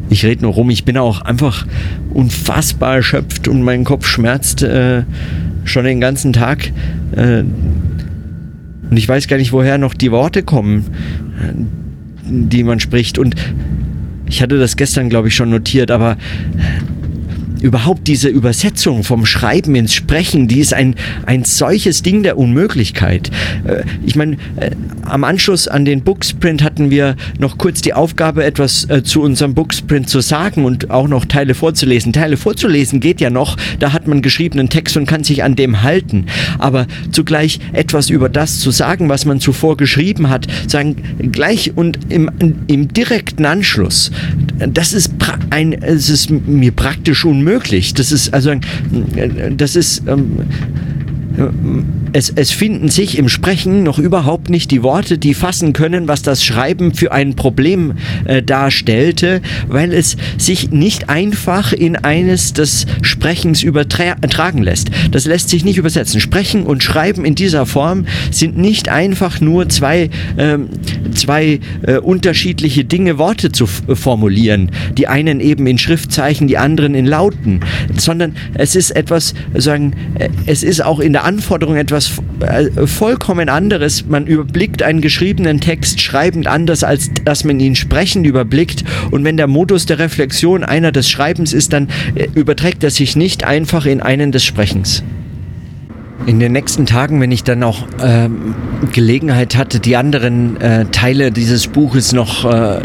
ich 0.10 0.26
rede 0.26 0.42
nur 0.42 0.52
rum, 0.52 0.70
ich 0.72 0.84
bin 0.84 0.98
auch 0.98 1.22
einfach 1.22 1.66
unfassbar 2.14 2.96
erschöpft 2.96 3.48
und 3.48 3.62
mein 3.62 3.86
Kopf 3.86 4.08
schmerzt 4.08 4.62
äh, 4.62 5.04
schon 5.64 5.86
den 5.86 6.02
ganzen 6.02 6.34
Tag. 6.34 6.70
Äh, 7.16 7.44
und 8.90 8.98
ich 8.98 9.08
weiß 9.08 9.30
gar 9.30 9.38
nicht, 9.38 9.54
woher 9.54 9.78
noch 9.78 9.94
die 9.94 10.12
Worte 10.12 10.44
kommen 10.44 10.86
die 12.30 12.64
man 12.64 12.80
spricht. 12.80 13.18
Und 13.18 13.36
ich 14.28 14.42
hatte 14.42 14.58
das 14.58 14.76
gestern, 14.76 15.10
glaube 15.10 15.28
ich, 15.28 15.36
schon 15.36 15.50
notiert, 15.50 15.92
aber 15.92 16.18
überhaupt 17.62 18.08
diese 18.08 18.30
Übersetzung 18.30 19.04
vom 19.04 19.26
Schreiben 19.26 19.76
ins 19.76 19.94
Sprechen, 19.94 20.48
die 20.48 20.60
ist 20.60 20.74
ein, 20.74 20.96
ein 21.26 21.44
solches 21.44 22.02
Ding 22.02 22.24
der 22.24 22.38
Unmöglichkeit. 22.38 23.30
Äh, 23.66 23.84
ich 24.06 24.16
meine, 24.16 24.38
äh, 24.58 24.72
am 25.04 25.24
Anschluss 25.24 25.68
an 25.68 25.86
den 25.86 26.02
Booksprint 26.02 26.64
hatten 26.64 26.90
wir 26.90 27.16
noch 27.38 27.58
kurz 27.58 27.82
die 27.82 27.94
Aufgabe, 27.94 28.44
etwas 28.44 28.90
äh, 28.90 29.04
zu 29.04 29.22
unserem 29.22 29.54
Booksprint 29.54 30.10
zu 30.10 30.22
sagen 30.22 30.66
und 30.66 30.90
auch 30.90 31.08
noch 31.08 31.26
Teile 31.26 31.54
vorzulesen. 31.54 32.14
Teile 32.14 32.38
vorzulesen 32.38 33.00
geht 33.00 33.22
ja 33.22 33.30
noch, 33.30 33.58
da 33.80 33.94
hat 33.94 34.08
man 34.08 34.22
geschriebenen 34.22 34.70
Text 34.70 34.96
und 34.98 35.06
kann 35.06 35.24
sich 35.24 35.44
an 35.44 35.56
dem 35.56 35.82
halten. 35.84 36.26
Aber 36.58 36.88
zugleich 37.12 37.60
etwas 37.74 38.10
über 38.10 38.30
das 38.30 38.60
zu 38.60 38.72
sagen, 38.72 39.10
was 39.10 39.26
man 39.26 39.40
zuvor 39.40 39.78
geschrieben 39.78 40.30
hat, 40.30 40.48
sagen 40.68 40.96
gleich 41.32 41.74
und 41.76 42.00
im, 42.10 42.30
im 42.68 42.88
direkten 42.88 43.46
Anschluss, 43.46 44.12
das 44.58 44.94
ist, 44.94 45.14
ein, 45.50 45.74
es 45.74 46.10
ist 46.10 46.30
mir 46.30 46.72
praktisch 46.72 47.26
unmöglich 47.26 47.49
möglich. 47.50 47.94
Das 47.96 48.12
ist 48.12 48.34
also, 48.34 48.54
das 49.58 49.76
ist 49.76 50.04
ähm, 50.08 50.40
es, 52.14 52.32
es 52.36 52.52
finden 52.52 52.90
sich 52.90 53.18
im 53.18 53.30
Sprechen 53.30 53.84
noch 53.84 54.00
überhaupt 54.00 54.50
nicht 54.50 54.72
die 54.72 54.84
Worte, 54.84 55.18
die 55.18 55.34
fassen 55.34 55.74
können, 55.74 56.08
was 56.08 56.22
das 56.22 56.44
Schreiben 56.44 56.94
für 56.94 57.12
ein 57.12 57.36
Problem 57.36 57.94
äh, 58.26 58.42
darstellte, 58.42 59.42
weil 59.68 59.94
es 59.94 60.18
sich 60.38 60.72
nicht 60.72 61.10
einfach 61.10 61.74
in 61.74 61.96
eines 61.96 62.54
des 62.54 62.86
Sprechens 63.02 63.64
übertragen 63.64 64.64
lässt. 64.64 64.90
Das 65.12 65.26
lässt 65.26 65.50
sich 65.50 65.64
nicht 65.64 65.78
übersetzen. 65.78 66.20
Sprechen 66.20 66.64
und 66.64 66.84
Schreiben 66.84 67.26
in 67.26 67.36
dieser 67.36 67.66
Form 67.66 68.06
sind 68.32 68.58
nicht 68.58 68.90
einfach 68.90 69.40
nur 69.40 69.70
zwei, 69.70 70.10
ähm, 70.38 70.70
zwei 71.14 71.60
äh, 71.84 71.98
unterschiedliche 71.98 72.86
Dinge, 72.86 73.18
Worte 73.18 73.52
zu 73.52 73.68
formulieren. 73.68 74.72
Die 74.98 75.08
einen 75.08 75.40
eben 75.40 75.68
in 75.68 75.78
Schriftzeichen, 75.78 76.48
die 76.48 76.58
anderen 76.58 76.96
in 76.96 77.06
Lauten, 77.06 77.62
sondern 77.96 78.36
es 78.56 78.76
ist 78.76 78.92
etwas, 78.92 79.34
sagen, 79.54 79.94
äh, 80.16 80.30
es 80.46 80.64
ist 80.64 80.84
auch 80.84 81.00
in 81.00 81.14
der 81.14 81.24
Anforderung 81.30 81.76
etwas 81.76 82.20
äh, 82.40 82.88
vollkommen 82.88 83.50
anderes. 83.50 84.08
Man 84.08 84.26
überblickt 84.26 84.82
einen 84.82 85.00
geschriebenen 85.00 85.60
Text 85.60 86.02
schreibend 86.02 86.48
anders, 86.48 86.84
als 86.84 87.12
dass 87.24 87.44
man 87.44 87.60
ihn 87.60 87.76
sprechend 87.76 88.26
überblickt. 88.26 88.84
Und 89.12 89.24
wenn 89.26 89.38
der 89.38 89.46
Modus 89.46 89.86
der 89.86 90.00
Reflexion 90.00 90.64
einer 90.64 90.92
des 90.92 91.08
Schreibens 91.08 91.54
ist, 91.54 91.72
dann 91.72 91.88
äh, 92.16 92.28
überträgt 92.34 92.84
er 92.84 92.90
sich 92.90 93.16
nicht 93.16 93.44
einfach 93.44 93.86
in 93.86 94.02
einen 94.02 94.32
des 94.32 94.44
Sprechens. 94.44 95.04
in 96.26 96.40
den 96.40 96.52
nächsten 96.52 96.88
Tagen, 96.88 97.22
wenn 97.22 97.32
ich 97.32 97.44
dann 97.44 97.62
auch 97.62 97.86
ähm, 98.04 98.56
Gelegenheit 98.92 99.56
hatte, 99.56 99.80
die 99.80 99.96
anderen 99.96 100.60
äh, 100.60 100.86
Teile 100.86 101.32
dieses 101.32 101.68
Buches 101.68 102.12
noch 102.12 102.44
äh, 102.46 102.82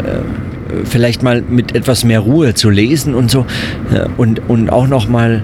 vielleicht 0.83 1.23
mal 1.23 1.41
mit 1.41 1.75
etwas 1.75 2.03
mehr 2.03 2.19
Ruhe 2.19 2.53
zu 2.53 2.69
lesen 2.69 3.15
und 3.15 3.31
so 3.31 3.45
äh, 3.93 4.05
und, 4.17 4.47
und 4.49 4.69
auch 4.69 4.87
noch 4.87 5.07
mal, 5.07 5.43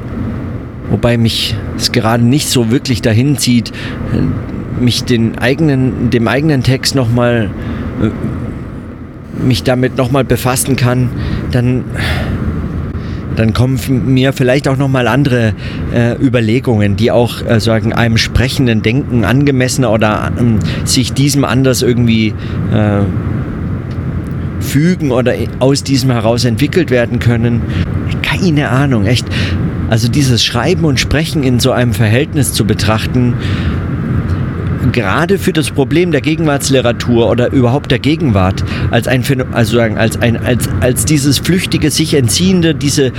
wobei 0.92 1.18
mich 1.18 1.56
es 1.78 1.92
gerade 1.92 2.24
nicht 2.24 2.50
so 2.50 2.70
wirklich 2.70 3.02
dahin 3.02 3.38
zieht, 3.38 3.72
äh, 4.14 4.82
mich 4.82 5.04
den 5.04 5.40
eigenen, 5.40 6.12
dem 6.12 6.28
eigenen 6.28 6.62
Text 6.62 6.94
noch 6.94 7.12
mal 7.12 7.50
äh, 8.02 8.10
mich 9.44 9.64
damit 9.64 9.98
noch 9.98 10.12
mal 10.12 10.24
befassen 10.24 10.76
kann, 10.76 11.10
dann 11.52 11.84
dann 13.36 13.54
kommen 13.54 13.80
mir 14.14 14.34
vielleicht 14.34 14.68
auch 14.68 14.78
nochmal 14.78 15.08
andere 15.08 15.54
äh, 15.94 16.16
Überlegungen, 16.22 16.98
die 16.98 17.12
auch 17.12 17.42
äh, 17.46 17.60
sagen, 17.60 17.94
einem 17.94 18.18
sprechenden 18.18 18.82
Denken 18.82 19.24
angemessen 19.24 19.86
oder 19.86 20.32
ähm, 20.38 20.60
sich 20.84 21.14
diesem 21.14 21.46
anders 21.46 21.82
irgendwie 21.82 22.34
äh, 22.74 23.02
fügen 24.60 25.12
oder 25.12 25.34
aus 25.60 25.84
diesem 25.84 26.12
heraus 26.12 26.46
entwickelt 26.46 26.92
werden 26.92 27.20
können. 27.20 27.62
Keine 28.22 28.70
Ahnung, 28.70 29.06
echt. 29.06 29.26
Also 29.92 30.08
dieses 30.08 30.42
Schreiben 30.42 30.86
und 30.86 31.02
Sprechen 31.02 31.44
in 31.44 31.60
so 31.60 31.74
einem 31.74 31.94
Verhältnis 31.94 32.54
zu 32.54 32.64
betrachten, 32.64 33.34
gerade 34.94 35.38
für 35.38 35.52
das 35.52 35.70
Problem 35.72 36.12
der 36.12 36.22
Gegenwartsliteratur 36.22 37.30
oder 37.30 37.52
überhaupt 37.52 37.92
der 37.92 38.00
Gegenwart 38.00 38.64
als 38.90 39.10
ein 39.10 39.24
also 39.52 39.78
sagen, 39.78 39.98
als 39.98 40.20
ein 40.22 40.38
als 40.38 40.70
als 40.80 41.06
dieses 41.06 41.40
flüchtige 41.40 41.92
sich 41.92 42.14
entziehende 42.14 42.74
diese 42.74 43.12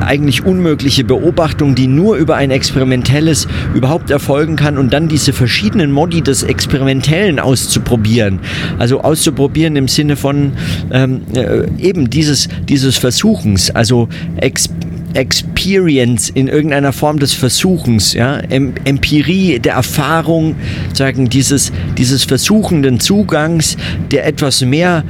eigentlich 0.00 0.44
unmögliche 0.44 1.04
Beobachtung, 1.04 1.74
die 1.74 1.86
nur 1.86 2.16
über 2.16 2.36
ein 2.36 2.50
experimentelles 2.50 3.46
überhaupt 3.74 4.10
erfolgen 4.10 4.56
kann 4.56 4.78
und 4.78 4.92
dann 4.92 5.08
diese 5.08 5.32
verschiedenen 5.32 5.92
Modi 5.92 6.22
des 6.22 6.42
experimentellen 6.42 7.38
auszuprobieren, 7.38 8.40
also 8.78 9.00
auszuprobieren 9.00 9.76
im 9.76 9.88
Sinne 9.88 10.16
von 10.16 10.52
ähm, 10.90 11.22
äh, 11.34 11.66
eben 11.78 12.10
dieses 12.10 12.48
dieses 12.68 12.98
Versuchens, 12.98 13.70
also 13.70 14.08
ex 14.36 14.68
Experience 15.16 16.28
in 16.28 16.46
irgendeiner 16.46 16.92
Form 16.92 17.18
des 17.18 17.32
Versuchens, 17.32 18.12
ja, 18.12 18.36
Empirie 18.38 19.58
der 19.58 19.74
Erfahrung, 19.74 20.56
sagen 20.92 21.28
dieses, 21.30 21.72
dieses 21.96 22.24
versuchenden 22.24 23.00
Zugangs, 23.00 23.76
der 24.10 24.26
etwas 24.26 24.60
mehr, 24.60 25.04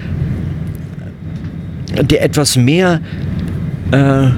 der 2.00 2.22
etwas 2.22 2.56
mehr, 2.56 3.00
äh, 3.90 4.28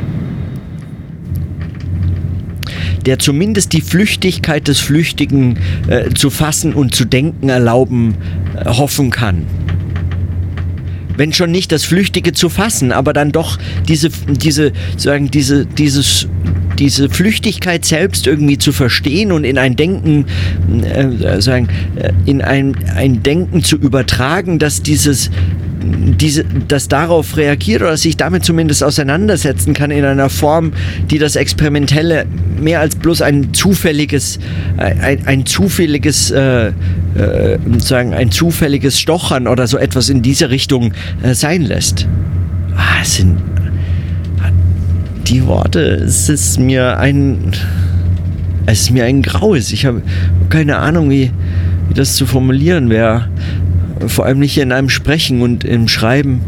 der 3.04 3.18
zumindest 3.18 3.72
die 3.74 3.82
Flüchtigkeit 3.82 4.68
des 4.68 4.80
Flüchtigen 4.80 5.58
äh, 5.88 6.10
zu 6.14 6.30
fassen 6.30 6.72
und 6.72 6.94
zu 6.94 7.04
denken 7.04 7.48
erlauben, 7.48 8.16
äh, 8.56 8.64
hoffen 8.70 9.10
kann 9.10 9.44
wenn 11.18 11.32
schon 11.32 11.50
nicht 11.50 11.72
das 11.72 11.84
Flüchtige 11.84 12.32
zu 12.32 12.48
fassen, 12.48 12.92
aber 12.92 13.12
dann 13.12 13.32
doch 13.32 13.58
diese, 13.88 14.10
diese, 14.28 14.72
sagen, 14.96 15.30
diese, 15.30 15.66
dieses, 15.66 16.28
diese 16.78 17.10
Flüchtigkeit 17.10 17.84
selbst 17.84 18.26
irgendwie 18.26 18.56
zu 18.56 18.72
verstehen 18.72 19.32
und 19.32 19.44
in 19.44 19.58
ein 19.58 19.76
Denken, 19.76 20.26
äh, 20.82 21.40
sagen, 21.40 21.68
äh, 21.96 22.12
in 22.24 22.40
ein, 22.40 22.76
ein 22.94 23.22
Denken 23.22 23.62
zu 23.64 23.76
übertragen, 23.76 24.58
dass 24.58 24.82
dieses, 24.82 25.30
diese, 25.80 26.44
das 26.44 26.88
darauf 26.88 27.36
reagiert 27.36 27.82
oder 27.82 27.96
sich 27.96 28.16
damit 28.16 28.44
zumindest 28.44 28.82
auseinandersetzen 28.82 29.74
kann 29.74 29.90
in 29.90 30.04
einer 30.04 30.30
Form, 30.30 30.72
die 31.10 31.18
das 31.18 31.36
Experimentelle 31.36 32.26
mehr 32.60 32.80
als 32.80 32.96
bloß 32.96 33.22
ein 33.22 33.54
zufälliges, 33.54 34.38
ein, 34.76 35.26
ein 35.26 35.46
zufälliges, 35.46 36.30
äh, 36.30 36.68
äh, 36.68 36.72
sagen, 37.78 38.14
ein 38.14 38.30
zufälliges 38.30 38.98
Stochern 38.98 39.46
oder 39.46 39.66
so 39.66 39.78
etwas 39.78 40.08
in 40.08 40.22
diese 40.22 40.50
Richtung 40.50 40.92
äh, 41.22 41.34
sein 41.34 41.62
lässt. 41.62 42.06
Ah, 42.76 43.02
es 43.02 43.16
sind 43.16 43.38
die 45.28 45.46
Worte, 45.46 45.80
es 45.80 46.28
ist 46.28 46.58
mir 46.58 46.98
ein, 46.98 47.52
es 48.66 48.82
ist 48.82 48.90
mir 48.90 49.04
ein 49.04 49.22
Graues. 49.22 49.72
Ich 49.72 49.84
habe 49.84 50.02
keine 50.48 50.78
Ahnung, 50.78 51.10
wie, 51.10 51.30
wie 51.88 51.94
das 51.94 52.16
zu 52.16 52.24
formulieren 52.24 52.88
wäre 52.88 53.28
vor 54.06 54.26
allem 54.26 54.38
nicht 54.38 54.58
in 54.58 54.72
einem 54.72 54.88
Sprechen 54.88 55.42
und 55.42 55.64
im 55.64 55.88
Schreiben. 55.88 56.40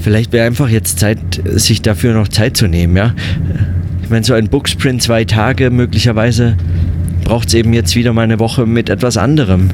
Vielleicht 0.00 0.32
wäre 0.32 0.46
einfach 0.46 0.68
jetzt 0.68 1.00
Zeit, 1.00 1.18
sich 1.44 1.82
dafür 1.82 2.14
noch 2.14 2.28
Zeit 2.28 2.56
zu 2.56 2.66
nehmen, 2.66 2.96
ja. 2.96 3.14
Ich 4.02 4.10
meine, 4.10 4.24
so 4.24 4.34
ein 4.34 4.48
Booksprint 4.48 5.02
zwei 5.02 5.24
Tage 5.24 5.70
möglicherweise 5.70 6.56
braucht 7.24 7.48
es 7.48 7.54
eben 7.54 7.74
jetzt 7.74 7.94
wieder 7.94 8.12
mal 8.14 8.22
eine 8.22 8.38
Woche 8.38 8.64
mit 8.64 8.88
etwas 8.88 9.18
anderem. 9.18 9.70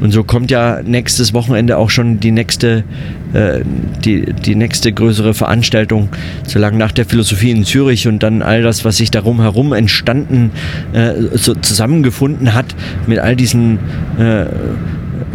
Und 0.00 0.12
so 0.12 0.22
kommt 0.22 0.50
ja 0.50 0.80
nächstes 0.84 1.34
Wochenende 1.34 1.76
auch 1.76 1.90
schon 1.90 2.20
die 2.20 2.30
nächste, 2.30 2.84
äh, 3.32 3.60
die, 4.04 4.32
die 4.32 4.54
nächste 4.54 4.92
größere 4.92 5.34
Veranstaltung, 5.34 6.08
so 6.46 6.58
lange 6.58 6.78
nach 6.78 6.92
der 6.92 7.04
Philosophie 7.04 7.50
in 7.50 7.64
Zürich 7.64 8.06
und 8.06 8.22
dann 8.22 8.42
all 8.42 8.62
das, 8.62 8.84
was 8.84 8.98
sich 8.98 9.10
darum 9.10 9.40
herum 9.40 9.72
entstanden, 9.72 10.52
äh, 10.92 11.14
so 11.32 11.54
zusammengefunden 11.54 12.54
hat 12.54 12.76
mit 13.08 13.18
all 13.18 13.34
diesen 13.34 13.80
äh, 14.18 14.46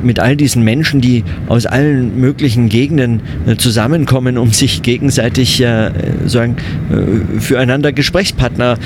mit 0.04 0.20
all 0.20 0.36
diesen 0.36 0.64
Menschen, 0.64 1.02
die 1.02 1.24
aus 1.48 1.66
allen 1.66 2.20
möglichen 2.20 2.70
Gegenden 2.70 3.22
äh, 3.46 3.56
zusammenkommen, 3.56 4.38
um 4.38 4.52
sich 4.52 4.82
gegenseitig 4.82 5.62
äh, 5.62 5.92
sagen, 6.26 6.58
äh, 6.92 7.40
füreinander 7.40 7.92
Gesprächspartner 7.92 8.78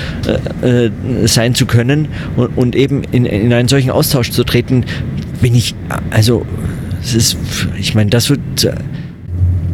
äh, 0.62 0.86
äh, 0.86 0.90
sein 1.26 1.54
zu 1.54 1.66
können 1.66 2.08
und, 2.36 2.56
und 2.56 2.76
eben 2.76 3.02
in, 3.12 3.26
in, 3.26 3.52
einen 3.52 3.68
solchen 3.68 3.90
Austausch 3.90 4.30
zu 4.30 4.44
treten, 4.44 4.84
bin 5.40 5.54
ich, 5.54 5.74
also, 6.10 6.44
es 7.02 7.14
ist, 7.14 7.36
ich 7.78 7.94
meine, 7.94 8.10
das 8.10 8.28
wird 8.28 8.40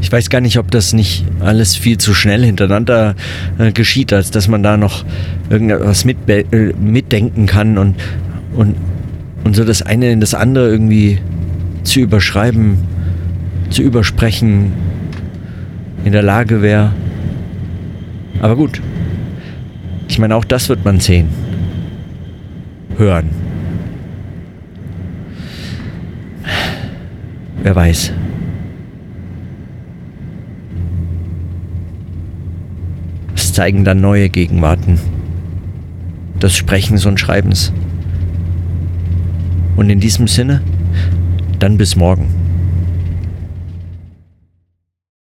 ich 0.05 0.13
weiß 0.13 0.29
gar 0.29 0.43
nicht, 0.43 0.59
ob 0.59 0.71
das 0.71 0.93
nicht 0.93 1.25
alles 1.41 1.77
viel 1.77 1.97
zu 1.97 2.13
schnell 2.13 2.45
hintereinander 2.45 3.15
äh, 3.57 3.73
geschieht, 3.73 4.13
als 4.13 4.31
dass 4.31 4.49
man 4.49 4.63
da 4.63 4.77
noch 4.77 5.03
irgendwas 5.49 6.05
mit, 6.05 6.29
äh, 6.29 6.75
mitdenken 6.79 7.47
kann 7.47 7.79
und, 7.79 7.97
und, 8.55 8.77
und 9.45 9.57
so 9.57 9.65
das 9.65 9.81
eine 9.81 10.13
in 10.13 10.21
das 10.21 10.35
andere 10.35 10.69
irgendwie 10.69 11.21
zu 11.85 12.01
überschreiben, 12.01 12.79
zu 13.71 13.83
übersprechen 13.83 14.73
in 16.05 16.13
der 16.13 16.23
Lage 16.23 16.61
wäre. 16.61 16.93
Aber 18.41 18.57
gut. 18.57 18.81
Ich 20.09 20.19
meine, 20.19 20.37
auch 20.37 20.45
das 20.45 20.69
wird 20.69 20.85
man 20.85 21.01
sehen. 21.01 21.29
Hören. 22.97 23.31
Wer 27.63 27.75
weiß. 27.75 28.13
Es 33.35 33.53
zeigen 33.53 33.85
dann 33.85 34.01
neue 34.01 34.29
Gegenwarten 34.29 34.99
des 36.43 36.55
Sprechens 36.55 37.07
und 37.07 37.19
Schreibens. 37.19 37.73
Und 39.77 39.89
in 39.89 39.99
diesem 39.99 40.29
Sinne 40.29 40.61
dann 41.65 41.79
bis 41.79 41.97
morgen. 41.97 42.44